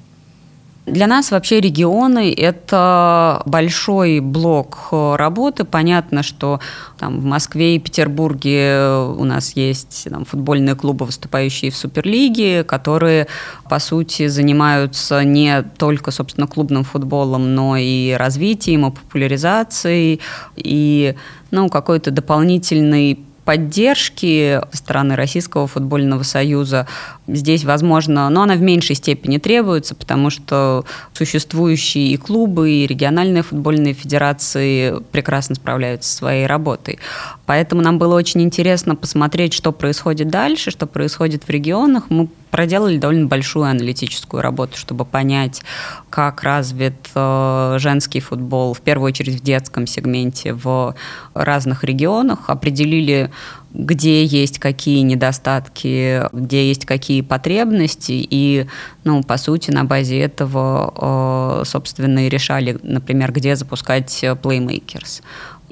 Для 0.87 1.07
нас 1.07 1.31
вообще 1.31 1.61
регионы– 1.61 2.35
это 2.37 3.43
большой 3.47 4.19
блок 4.19 4.89
э, 4.91 5.15
работы. 5.15 5.63
Понятно, 5.63 6.25
что 6.25 6.59
там, 6.99 7.21
в 7.21 7.25
Москве 7.25 7.77
и 7.77 7.79
Петербурге 7.79 8.89
у 9.17 9.23
нас 9.23 9.53
есть 9.55 10.09
там, 10.11 10.25
футбольные 10.25 10.75
клубы, 10.75 11.07
выступающие 11.07 11.71
в 11.71 11.77
Суперлиге, 11.77 12.65
которые, 12.65 13.29
по 13.71 13.79
сути, 13.79 14.27
занимаются 14.27 15.23
не 15.23 15.63
только, 15.63 16.11
собственно, 16.11 16.49
клубным 16.49 16.83
футболом, 16.83 17.55
но 17.55 17.77
и 17.77 18.15
развитием, 18.15 18.85
и 18.85 18.91
популяризацией, 18.91 20.21
и 20.57 21.15
ну, 21.53 21.69
какой-то 21.69 22.11
дополнительной 22.11 23.21
поддержки 23.45 24.61
стороны 24.73 25.17
Российского 25.17 25.67
футбольного 25.67 26.23
союза 26.23 26.87
здесь, 27.27 27.65
возможно, 27.65 28.29
но 28.31 28.43
она 28.43 28.55
в 28.55 28.61
меньшей 28.61 28.97
степени 28.97 29.39
требуется, 29.39 29.95
потому 29.95 30.31
что 30.31 30.85
существующие 31.13 32.09
и 32.09 32.17
клубы, 32.17 32.71
и 32.71 32.87
региональные 32.87 33.43
футбольные 33.43 33.95
федерации 33.95 35.03
прекрасно 35.11 35.55
справляются 35.55 36.11
со 36.11 36.17
своей 36.19 36.47
работой. 36.47 36.99
Поэтому 37.47 37.83
нам 37.83 37.99
было 37.99 38.15
очень 38.15 38.43
интересно 38.43 38.95
посмотреть, 38.95 39.53
что 39.53 39.73
происходит 39.73 40.29
дальше, 40.29 40.71
что 40.71 40.87
происходит 40.87 41.45
в 41.45 41.51
регионах. 41.51 42.05
Мы 42.09 42.29
проделали 42.53 42.99
довольно 42.99 43.27
большую 43.27 43.65
аналитическую 43.65 44.43
работу, 44.43 44.77
чтобы 44.79 45.05
понять, 45.05 45.63
как 46.11 46.43
развит 46.43 46.95
э, 47.15 47.77
женский 47.79 48.21
футбол, 48.21 48.75
в 48.75 48.81
первую 48.83 49.09
очередь 49.09 49.41
в 49.41 49.43
детском 49.43 49.87
сегменте, 49.87 50.53
в 50.53 50.95
разных 51.35 51.83
регионах, 51.83 52.51
определили 52.51 53.32
где 53.75 54.25
есть 54.25 54.59
какие 54.59 55.01
недостатки, 55.01 56.23
где 56.33 56.69
есть 56.69 56.85
какие 56.85 57.23
потребности, 57.23 58.13
и, 58.13 58.67
ну, 59.05 59.23
по 59.23 59.37
сути, 59.37 59.71
на 59.71 59.85
базе 59.85 60.21
этого, 60.21 61.63
э, 61.63 61.65
собственно, 61.65 62.27
и 62.27 62.29
решали, 62.29 62.79
например, 62.83 63.33
где 63.33 63.57
запускать 63.57 64.23
Playmakers 64.23 65.23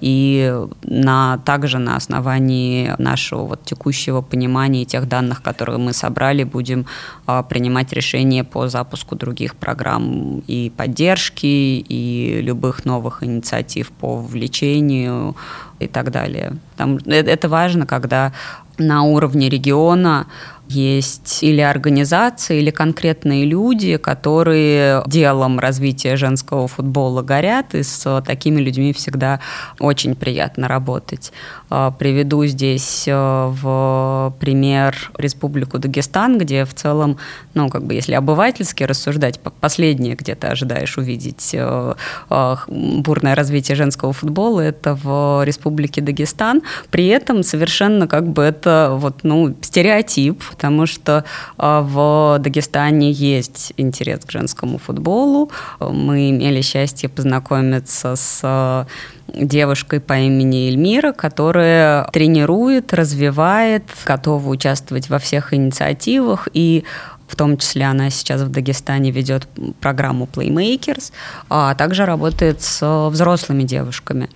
и 0.00 0.54
на, 0.82 1.38
также 1.38 1.78
на 1.78 1.96
основании 1.96 2.94
нашего 2.98 3.44
вот 3.44 3.64
текущего 3.64 4.20
понимания 4.20 4.84
тех 4.84 5.08
данных, 5.08 5.42
которые 5.42 5.78
мы 5.78 5.92
собрали, 5.92 6.44
будем 6.44 6.86
а, 7.26 7.42
принимать 7.42 7.92
решения 7.92 8.44
по 8.44 8.68
запуску 8.68 9.16
других 9.16 9.54
программ 9.56 10.42
и 10.46 10.72
поддержки, 10.76 11.46
и 11.46 12.40
любых 12.42 12.84
новых 12.84 13.22
инициатив 13.22 13.90
по 13.90 14.16
вовлечению 14.16 15.36
и 15.78 15.86
так 15.86 16.10
далее. 16.10 16.56
Там, 16.76 16.98
э, 17.06 17.20
это 17.20 17.48
важно, 17.48 17.86
когда 17.86 18.32
на 18.78 19.02
уровне 19.02 19.48
региона 19.48 20.26
есть 20.70 21.42
или 21.42 21.60
организации, 21.60 22.60
или 22.60 22.70
конкретные 22.70 23.44
люди, 23.44 23.96
которые 23.96 25.02
делом 25.06 25.58
развития 25.58 26.16
женского 26.16 26.68
футбола 26.68 27.22
горят, 27.22 27.74
и 27.74 27.82
с 27.82 28.22
такими 28.24 28.60
людьми 28.60 28.92
всегда 28.92 29.40
очень 29.80 30.14
приятно 30.14 30.68
работать. 30.68 31.32
А, 31.70 31.90
приведу 31.90 32.44
здесь 32.46 33.04
э, 33.06 33.12
в 33.14 34.34
пример 34.40 35.12
Республику 35.16 35.78
Дагестан, 35.78 36.38
где 36.38 36.64
в 36.64 36.74
целом, 36.74 37.16
ну, 37.54 37.68
как 37.68 37.84
бы, 37.84 37.94
если 37.94 38.14
обывательски 38.14 38.82
рассуждать, 38.82 39.40
последнее, 39.40 40.16
где 40.16 40.34
ты 40.34 40.48
ожидаешь 40.48 40.98
увидеть 40.98 41.50
э, 41.52 41.94
э, 42.28 42.56
бурное 42.68 43.34
развитие 43.34 43.76
женского 43.76 44.12
футбола, 44.12 44.60
это 44.60 44.94
в 44.94 45.44
Республике 45.44 46.00
Дагестан. 46.00 46.62
При 46.90 47.06
этом 47.06 47.42
совершенно 47.44 48.08
как 48.08 48.28
бы 48.28 48.42
это 48.42 48.90
вот, 48.94 49.20
ну, 49.22 49.54
стереотип, 49.60 50.42
потому 50.60 50.84
что 50.84 51.24
а, 51.56 51.80
в 51.80 52.38
Дагестане 52.38 53.10
есть 53.12 53.72
интерес 53.78 54.20
к 54.26 54.30
женскому 54.30 54.76
футболу. 54.76 55.50
Мы 55.80 56.28
имели 56.28 56.60
счастье 56.60 57.08
познакомиться 57.08 58.14
с 58.14 58.40
а, 58.42 58.86
девушкой 59.28 60.00
по 60.00 60.18
имени 60.18 60.68
Эльмира, 60.68 61.12
которая 61.12 62.04
тренирует, 62.12 62.92
развивает, 62.92 63.84
готова 64.04 64.46
участвовать 64.50 65.08
во 65.08 65.18
всех 65.18 65.54
инициативах 65.54 66.46
и 66.52 66.84
в 67.26 67.36
том 67.36 67.56
числе 67.56 67.86
она 67.86 68.10
сейчас 68.10 68.42
в 68.42 68.50
Дагестане 68.50 69.12
ведет 69.12 69.48
программу 69.80 70.28
Playmakers, 70.30 71.10
а 71.48 71.74
также 71.74 72.04
работает 72.04 72.60
с 72.60 73.08
взрослыми 73.08 73.62
девушками. 73.62 74.28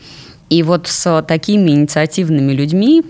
И 0.49 0.63
вот 0.63 0.87
с 0.87 1.23
такими 1.29 1.73
инициативными 1.73 2.53
людьми 2.53 3.03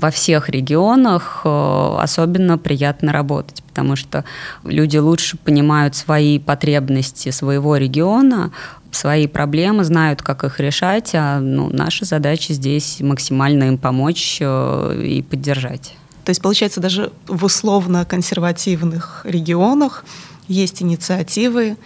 во 0.00 0.10
всех 0.10 0.48
регионах 0.48 1.42
э, 1.44 1.96
особенно 2.00 2.58
приятно 2.58 3.12
работать, 3.12 3.62
потому 3.62 3.96
что 3.96 4.24
люди 4.64 4.96
лучше 4.96 5.36
понимают 5.36 5.96
свои 5.96 6.38
потребности 6.38 7.30
своего 7.30 7.76
региона, 7.76 8.52
свои 8.90 9.26
проблемы, 9.26 9.84
знают, 9.84 10.22
как 10.22 10.44
их 10.44 10.60
решать, 10.60 11.10
а 11.14 11.40
ну, 11.40 11.70
наша 11.72 12.04
задача 12.04 12.52
здесь 12.52 13.00
максимально 13.00 13.64
им 13.64 13.78
помочь 13.78 14.38
э, 14.40 15.02
и 15.04 15.22
поддержать. 15.22 15.94
То 16.24 16.30
есть, 16.30 16.40
получается, 16.40 16.80
даже 16.80 17.12
в 17.26 17.44
условно-консервативных 17.44 19.22
регионах 19.24 20.04
есть 20.46 20.82
инициативы, 20.82 21.76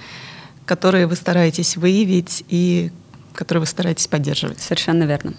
которые 0.67 1.07
вы 1.07 1.17
стараетесь 1.17 1.77
выявить 1.77 2.45
и 2.49 2.91
которые 3.33 3.61
вы 3.61 3.67
стараетесь 3.67 4.09
поддерживать. 4.09 4.61
Совершенно 4.61 5.05
верно. 5.05 5.33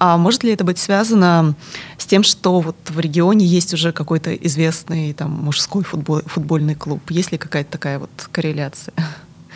А 0.00 0.16
может 0.16 0.42
ли 0.44 0.52
это 0.52 0.64
быть 0.64 0.78
связано 0.78 1.54
с 1.98 2.06
тем, 2.06 2.22
что 2.22 2.60
вот 2.60 2.76
в 2.88 2.98
регионе 2.98 3.44
есть 3.44 3.74
уже 3.74 3.92
какой-то 3.92 4.34
известный 4.34 5.12
там 5.12 5.30
мужской 5.30 5.84
футбол, 5.84 6.22
футбольный 6.24 6.74
клуб? 6.74 7.02
Есть 7.10 7.32
ли 7.32 7.38
какая-то 7.38 7.72
такая 7.72 7.98
вот 7.98 8.10
корреляция? 8.32 8.94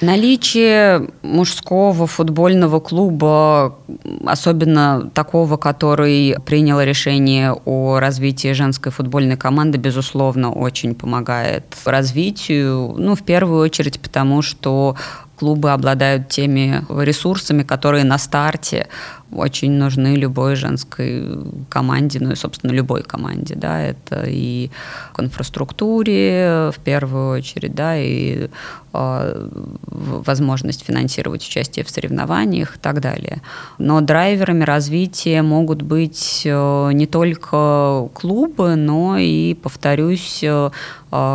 Наличие 0.02 1.08
мужского 1.22 2.06
футбольного 2.06 2.78
клуба, 2.80 3.78
особенно 4.26 5.10
такого, 5.14 5.56
который 5.56 6.36
принял 6.44 6.78
решение 6.80 7.54
о 7.64 7.98
развитии 7.98 8.52
женской 8.52 8.92
футбольной 8.92 9.38
команды, 9.38 9.78
безусловно, 9.78 10.52
очень 10.52 10.94
помогает 10.94 11.64
развитию. 11.86 12.94
Ну, 12.98 13.14
в 13.14 13.22
первую 13.22 13.62
очередь, 13.62 13.98
потому 13.98 14.42
что 14.42 14.96
клубы 15.36 15.72
обладают 15.72 16.28
теми 16.28 16.84
ресурсами, 16.88 17.62
которые 17.62 18.04
на 18.04 18.18
старте 18.18 18.86
очень 19.34 19.72
нужны 19.72 20.14
любой 20.14 20.54
женской 20.54 21.24
команде, 21.68 22.20
ну 22.20 22.32
и, 22.32 22.36
собственно, 22.36 22.70
любой 22.70 23.02
команде, 23.02 23.54
да, 23.54 23.80
это 23.80 24.24
и 24.26 24.70
к 25.12 25.20
инфраструктуре 25.20 26.70
в 26.72 26.78
первую 26.84 27.38
очередь, 27.38 27.74
да, 27.74 27.96
и 27.96 28.48
э, 28.92 29.48
возможность 29.86 30.84
финансировать 30.84 31.42
участие 31.42 31.84
в 31.84 31.90
соревнованиях 31.90 32.76
и 32.76 32.78
так 32.78 33.00
далее. 33.00 33.42
Но 33.78 34.00
драйверами 34.00 34.62
развития 34.62 35.42
могут 35.42 35.82
быть 35.82 36.42
э, 36.44 36.90
не 36.92 37.06
только 37.06 38.08
клубы, 38.14 38.76
но 38.76 39.16
и, 39.18 39.54
повторюсь, 39.54 40.40
э, 40.42 40.70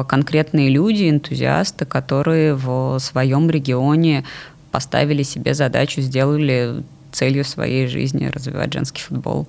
конкретные 0.08 0.70
люди, 0.70 1.10
энтузиасты, 1.10 1.86
которые 1.86 2.56
в 2.56 3.00
своем 3.00 3.50
регионе 3.50 4.26
поставили 4.72 5.24
себе 5.24 5.54
задачу, 5.54 6.02
сделали 6.02 6.84
целью 7.12 7.44
своей 7.46 7.88
жизни 7.88 8.28
развивать 8.28 8.74
женский 8.74 9.02
футбол. 9.02 9.48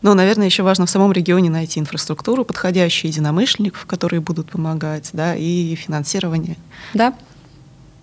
Ну, 0.00 0.14
наверное, 0.14 0.46
еще 0.46 0.62
важно 0.62 0.86
в 0.86 0.90
самом 0.90 1.12
регионе 1.12 1.50
найти 1.50 1.80
инфраструктуру, 1.80 2.44
подходящую 2.44 3.10
единомышленников, 3.10 3.84
которые 3.86 4.20
будут 4.20 4.50
помогать, 4.50 5.10
да, 5.12 5.34
и 5.34 5.74
финансирование. 5.74 6.56
Да. 6.94 7.14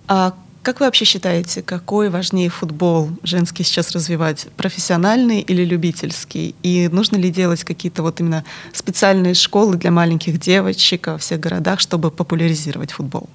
А 0.07 0.33
как 0.65 0.79
вы 0.79 0.87
вообще 0.87 1.05
считаете, 1.05 1.61
какой 1.61 2.09
важнее 2.09 2.49
футбол 2.49 3.09
женский 3.21 3.63
сейчас 3.63 3.91
развивать, 3.91 4.47
профессиональный 4.57 5.39
или 5.39 5.63
любительский? 5.63 6.55
И 6.63 6.89
нужно 6.91 7.17
ли 7.17 7.29
делать 7.29 7.63
какие-то 7.63 8.01
вот 8.01 8.19
именно 8.19 8.43
специальные 8.73 9.35
школы 9.35 9.77
для 9.77 9.91
маленьких 9.91 10.39
девочек 10.39 11.07
во 11.07 11.17
всех 11.19 11.39
городах, 11.39 11.79
чтобы 11.79 12.09
популяризировать 12.09 12.91
футбол? 12.91 13.29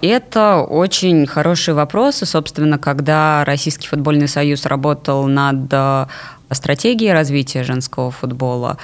Это 0.00 0.58
очень 0.58 1.26
хороший 1.26 1.74
вопрос. 1.74 2.22
И, 2.22 2.26
собственно, 2.26 2.78
когда 2.78 3.44
Российский 3.44 3.88
футбольный 3.88 4.28
союз 4.28 4.64
работал 4.64 5.26
над 5.26 5.66
э, 5.70 6.06
стратегией 6.52 7.12
развития 7.12 7.64
женского 7.64 8.12
футбола, 8.12 8.78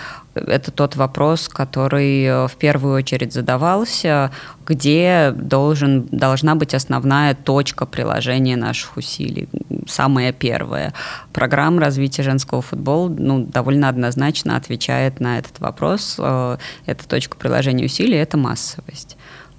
это 0.46 0.70
тот 0.70 0.96
вопрос, 0.96 1.48
который 1.48 2.24
э, 2.24 2.48
в 2.48 2.56
первую 2.56 2.96
очередь 2.96 3.32
задавался, 3.32 4.30
где 4.66 5.32
должен, 5.34 6.06
должна 6.10 6.54
быть 6.54 6.74
основная 6.74 7.34
точка 7.34 7.84
приложения 7.84 8.56
наших 8.56 8.96
усилий. 8.96 9.48
Самая 9.86 10.32
первая. 10.32 10.94
Программа 11.32 11.80
развития 11.80 12.22
женского 12.22 12.62
футбола 12.62 13.08
ну, 13.08 13.44
довольно 13.44 13.88
однозначно 13.88 14.56
отвечает 14.56 15.20
на 15.20 15.38
этот 15.38 15.60
вопрос. 15.60 16.16
Э, 16.18 16.56
эта 16.86 17.06
точка 17.06 17.36
приложения 17.36 17.84
усилий– 17.84 18.16
это 18.18 18.38
массовость 18.38 19.17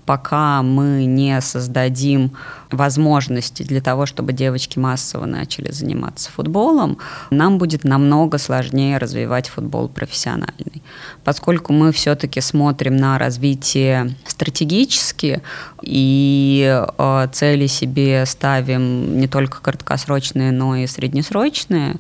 пока 0.10 0.64
мы 0.64 1.06
не 1.06 1.40
создадим 1.40 2.32
возможности 2.72 3.62
для 3.62 3.80
того, 3.80 4.08
чтобы 4.08 4.34
девочки 4.34 4.80
массово 4.80 5.28
начали 5.28 5.72
заниматься 5.72 6.32
футболом, 6.32 6.98
нам 7.30 7.60
будет 7.60 7.84
намного 7.84 8.40
сложнее 8.40 8.98
развивать 8.98 9.50
футбол 9.50 9.88
профессиональный. 9.88 10.82
Поскольку 11.24 11.74
мы 11.74 11.92
все-таки 11.92 12.42
смотрим 12.42 12.98
на 12.98 13.20
развитие 13.20 14.16
стратегически 14.26 15.44
и 15.84 16.84
э, 16.98 17.28
цели 17.32 17.68
себе 17.68 18.26
ставим 18.26 19.20
не 19.20 19.28
только 19.28 19.62
краткосрочные, 19.62 20.52
но 20.52 20.76
и 20.76 20.88
среднесрочные, 20.88 21.98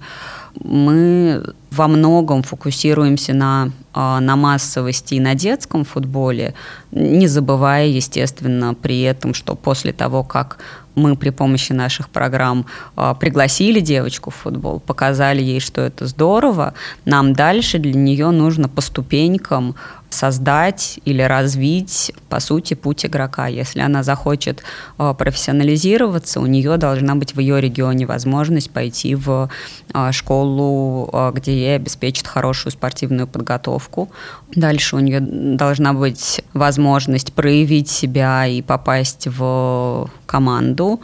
мы 0.64 1.43
во 1.72 1.88
многом 1.88 2.43
фокусируемся 2.43 3.34
на, 3.34 3.72
а, 3.93 4.20
на 4.20 4.36
массовости 4.36 5.16
и 5.16 5.20
на 5.20 5.36
детском 5.36 5.86
футболе, 5.86 6.53
не 6.91 7.28
забывая, 7.28 7.88
естественно, 7.88 8.74
при 8.74 9.01
этом, 9.01 9.34
что 9.34 9.55
после 9.55 9.93
того, 9.93 10.24
как 10.24 10.57
мы 10.95 11.16
при 11.16 11.30
помощи 11.30 11.72
наших 11.72 12.10
программ 12.10 12.66
э, 12.97 13.16
пригласили 13.20 13.80
девочку 13.80 14.32
в 14.32 14.36
футбол, 14.36 14.80
показали 14.80 15.41
ей, 15.41 15.60
что 15.60 15.82
это 15.82 16.07
здорово, 16.07 16.74
нам 17.05 17.34
дальше 17.34 17.80
для 17.80 17.93
нее 17.93 18.32
нужно 18.32 18.68
по 18.68 18.82
ступенькам 18.82 19.76
создать 20.10 20.99
или 21.05 21.22
развить, 21.22 22.12
по 22.30 22.39
сути, 22.39 22.74
путь 22.74 23.05
игрока. 23.05 23.47
Если 23.47 23.80
она 23.80 24.03
захочет 24.03 24.64
э, 24.97 25.14
профессионализироваться, 25.18 26.39
у 26.39 26.45
нее 26.45 26.78
должна 26.78 27.16
быть 27.16 27.36
в 27.36 27.39
ее 27.39 27.62
регионе 27.62 28.05
возможность 28.05 28.72
пойти 28.72 29.16
в 29.16 29.49
э, 29.93 30.12
школу, 30.12 31.10
э, 31.12 31.32
где 31.36 31.53
ей 31.53 31.76
обеспечат 31.76 32.28
хорошую 32.28 32.74
спортивную 32.74 33.28
подготовку. 33.28 34.10
Дальше 34.55 34.95
у 34.95 34.99
нее 34.99 35.20
должна 35.20 35.93
быть 35.93 36.41
возможность 36.53 37.34
проявить 37.34 37.89
себя 37.89 38.47
и 38.47 38.62
попасть 38.62 39.28
в 39.28 40.10
команду, 40.26 40.99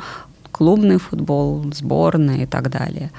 клубный 0.52 1.00
футбол, 1.00 1.66
сборная 1.74 2.44
и 2.44 2.46
так 2.46 2.70
далее. 2.70 3.12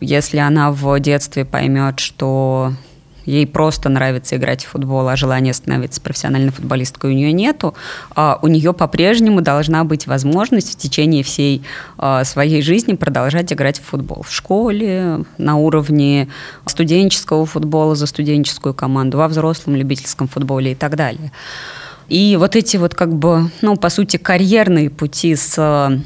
Если 0.00 0.38
она 0.38 0.72
в 0.72 0.98
детстве 1.00 1.44
поймет, 1.44 2.00
что 2.00 2.72
ей 3.26 3.46
просто 3.46 3.88
нравится 3.88 4.36
играть 4.36 4.64
в 4.64 4.68
футбол, 4.68 5.06
а 5.08 5.16
желания 5.16 5.52
становиться 5.52 6.00
профессиональной 6.00 6.52
футболисткой 6.52 7.10
у 7.10 7.14
нее 7.14 7.32
нету, 7.32 7.74
а 8.14 8.38
у 8.40 8.48
нее 8.48 8.72
по-прежнему 8.72 9.42
должна 9.42 9.84
быть 9.84 10.06
возможность 10.06 10.72
в 10.72 10.76
течение 10.76 11.22
всей 11.22 11.62
а, 11.98 12.24
своей 12.24 12.62
жизни 12.62 12.94
продолжать 12.94 13.52
играть 13.52 13.78
в 13.78 13.84
футбол. 13.84 14.22
В 14.22 14.32
школе, 14.32 15.24
на 15.38 15.56
уровне 15.56 16.28
студенческого 16.64 17.44
футбола 17.44 17.94
за 17.94 18.06
студенческую 18.06 18.74
команду, 18.74 19.18
во 19.18 19.28
взрослом 19.28 19.76
любительском 19.76 20.28
футболе 20.28 20.72
и 20.72 20.74
так 20.74 20.96
далее. 20.96 21.32
И 22.08 22.36
вот 22.38 22.54
эти 22.54 22.76
вот 22.76 22.94
как 22.94 23.14
бы, 23.14 23.50
ну, 23.62 23.76
по 23.76 23.88
сути, 23.88 24.16
карьерные 24.16 24.90
пути 24.90 25.34
с 25.34 26.00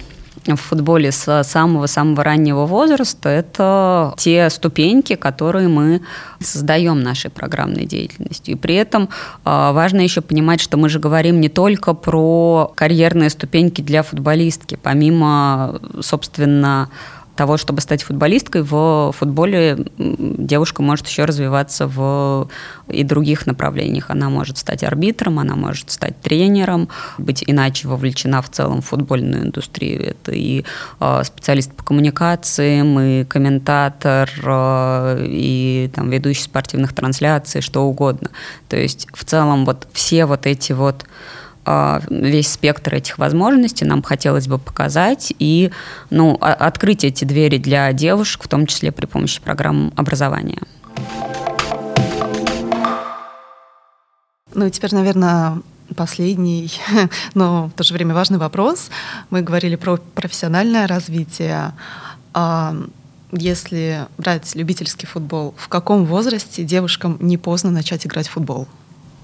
в 0.47 0.57
футболе 0.57 1.13
с 1.13 1.43
самого-самого 1.45 2.25
раннего 2.25 2.67
возраста, 2.67 3.29
это 3.29 4.15
те 4.17 4.49
ступеньки, 4.51 5.15
которые 5.15 5.69
мы 5.69 6.01
создаем 6.41 7.01
нашей 7.01 7.31
программной 7.31 7.87
деятельностью. 7.87 8.55
И 8.55 8.57
при 8.57 8.75
этом 8.75 9.09
а, 9.45 9.73
важно 9.73 10.01
еще 10.01 10.21
понимать, 10.21 10.61
что 10.61 10.77
мы 10.77 10.89
же 10.89 10.99
говорим 10.99 11.41
не 11.41 11.49
только 11.49 11.95
про 11.95 12.73
карьерные 12.75 13.31
ступеньки 13.31 13.83
для 13.83 14.03
футболистки. 14.03 14.79
Помимо, 14.83 15.81
собственно, 16.01 16.89
того, 17.41 17.57
чтобы 17.57 17.81
стать 17.81 18.03
футболисткой, 18.03 18.61
в 18.61 19.15
футболе 19.17 19.87
девушка 19.97 20.83
может 20.83 21.07
еще 21.09 21.25
развиваться 21.25 21.87
в 21.87 22.51
и 22.87 23.03
других 23.03 23.47
направлениях. 23.47 24.11
Она 24.11 24.29
может 24.29 24.59
стать 24.59 24.85
арбитром, 24.85 25.39
она 25.39 25.57
может 25.57 25.91
стать 25.91 26.21
тренером, 26.21 26.91
быть 27.17 27.43
иначе 27.47 27.89
вовлечена 27.89 28.43
в 28.43 28.51
целом 28.51 28.83
в 28.83 28.87
футбольную 28.89 29.45
индустрию. 29.45 30.11
Это 30.11 30.33
и 30.33 30.67
э, 31.01 31.23
специалист 31.25 31.73
по 31.73 31.83
коммуникациям, 31.83 33.01
и 33.01 33.25
комментатор, 33.25 34.31
э, 34.45 35.27
и 35.27 35.91
там, 35.95 36.11
ведущий 36.11 36.43
спортивных 36.43 36.93
трансляций, 36.93 37.63
что 37.63 37.85
угодно. 37.85 38.29
То 38.69 38.77
есть 38.77 39.09
в 39.15 39.25
целом 39.25 39.65
вот 39.65 39.89
все 39.95 40.27
вот 40.27 40.45
эти 40.47 40.73
вот 40.75 41.05
а, 41.05 41.07
весь 42.09 42.53
спектр 42.53 42.95
этих 42.95 43.19
возможностей 43.19 43.85
нам 43.85 44.03
хотелось 44.03 44.49
бы 44.49 44.59
показать 44.59 45.33
и 45.39 45.71
ну, 46.11 46.37
открыть 46.41 47.05
эти 47.05 47.25
двери 47.25 47.59
для 47.59 47.93
девушек, 47.93 48.43
в 48.45 48.49
том 48.49 48.67
числе 48.67 48.93
при 48.93 49.07
помощи 49.07 49.41
программ 49.41 49.93
образования. 49.97 50.63
Ну 54.55 54.67
и 54.67 54.71
теперь, 54.71 54.95
наверное, 54.95 55.63
последний, 55.97 56.73
но 57.35 57.69
в 57.69 57.73
то 57.73 57.85
же 57.85 57.95
время 57.95 58.15
важный 58.15 58.39
вопрос. 58.39 58.91
Мы 59.31 59.43
говорили 59.43 59.77
про 59.77 59.97
профессиональное 60.15 60.87
развитие. 60.87 61.73
А 62.33 62.77
если 63.33 64.07
брать 64.19 64.55
любительский 64.55 65.07
футбол, 65.07 65.55
в 65.57 65.69
каком 65.69 66.05
возрасте 66.05 66.65
девушкам 66.65 67.17
не 67.21 67.39
поздно 67.39 67.71
начать 67.71 68.07
играть 68.07 68.29
в 68.29 68.33
футбол? 68.33 68.67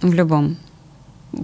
В 0.03 0.13
любом 0.13 0.57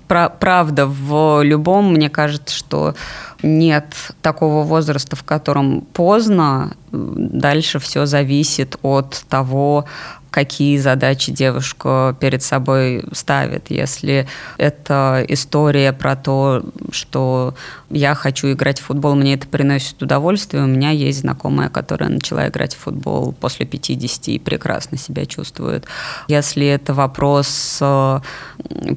правда, 0.09 0.87
в 0.87 1.43
любом, 1.43 1.93
мне 1.93 2.09
кажется, 2.09 2.55
что 2.55 2.95
нет 3.43 3.87
такого 4.23 4.63
возраста, 4.63 5.17
в 5.17 5.25
котором 5.25 5.81
поздно. 5.81 6.73
Дальше 6.93 7.79
все 7.79 8.07
зависит 8.07 8.77
от 8.83 9.25
того, 9.29 9.87
какие 10.33 10.79
задачи 10.79 11.31
девушка 11.31 12.17
перед 12.19 12.43
собой 12.43 13.05
ставит. 13.13 13.71
Если 13.71 14.27
это 14.57 15.25
история 15.29 15.93
про 15.93 16.17
то, 16.17 16.65
что 16.91 17.55
я 17.91 18.15
хочу 18.15 18.51
играть 18.51 18.81
в 18.81 18.85
футбол, 18.85 19.15
мне 19.15 19.35
это 19.35 19.47
приносит 19.47 20.03
удовольствие, 20.03 20.65
у 20.65 20.67
меня 20.67 20.91
есть 20.91 21.21
знакомая, 21.21 21.69
которая 21.69 22.09
начала 22.09 22.49
играть 22.49 22.75
в 22.75 22.79
футбол 22.79 23.33
после 23.33 23.67
50 23.67 24.29
и 24.29 24.39
прекрасно 24.39 24.97
себя 24.97 25.27
чувствует. 25.27 25.85
Если 26.29 26.67
это 26.67 26.95
вопрос 26.95 27.79
э, 27.83 28.21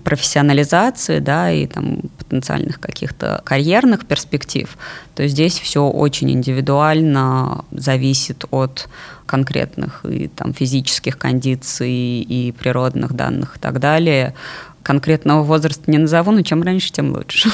профессионализации, 0.06 1.20
да, 1.20 1.52
и 1.52 1.68
там 1.68 2.00
потенциальных 2.18 2.80
каких-то 2.80 3.42
карьерных 3.44 4.06
перспектив, 4.06 4.76
то 5.16 5.26
здесь 5.28 5.58
все 5.60 5.88
очень 5.88 6.30
индивидуально, 6.32 7.64
зависит 7.72 8.44
от 8.52 8.90
конкретных 9.26 10.06
и 10.06 10.28
там 10.28 10.54
физических 10.54 11.18
кондиций 11.18 12.22
и 12.22 12.52
природных 12.52 13.14
данных 13.14 13.56
и 13.56 13.60
так 13.60 13.80
далее. 13.80 14.36
Конкретного 14.84 15.44
возраста 15.44 15.90
не 15.90 15.98
назову, 15.98 16.32
но 16.32 16.42
чем 16.42 16.62
раньше, 16.62 16.92
тем 16.92 17.14
лучше. 17.14 17.50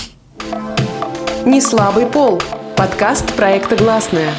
Не 1.45 1.61
слабый 1.61 2.07
пол. 2.07 2.41
Подкаст 2.75 3.31
проекта 3.35 3.75
«Гласная». 3.75 4.33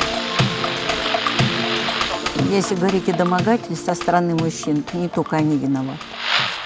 Если 2.50 2.74
говорить 2.74 3.08
о 3.08 3.12
домогательстве 3.12 3.76
со 3.76 3.94
стороны 3.94 4.34
мужчин, 4.34 4.84
не 4.92 5.08
только 5.08 5.36
они 5.36 5.56
виноваты. 5.56 6.00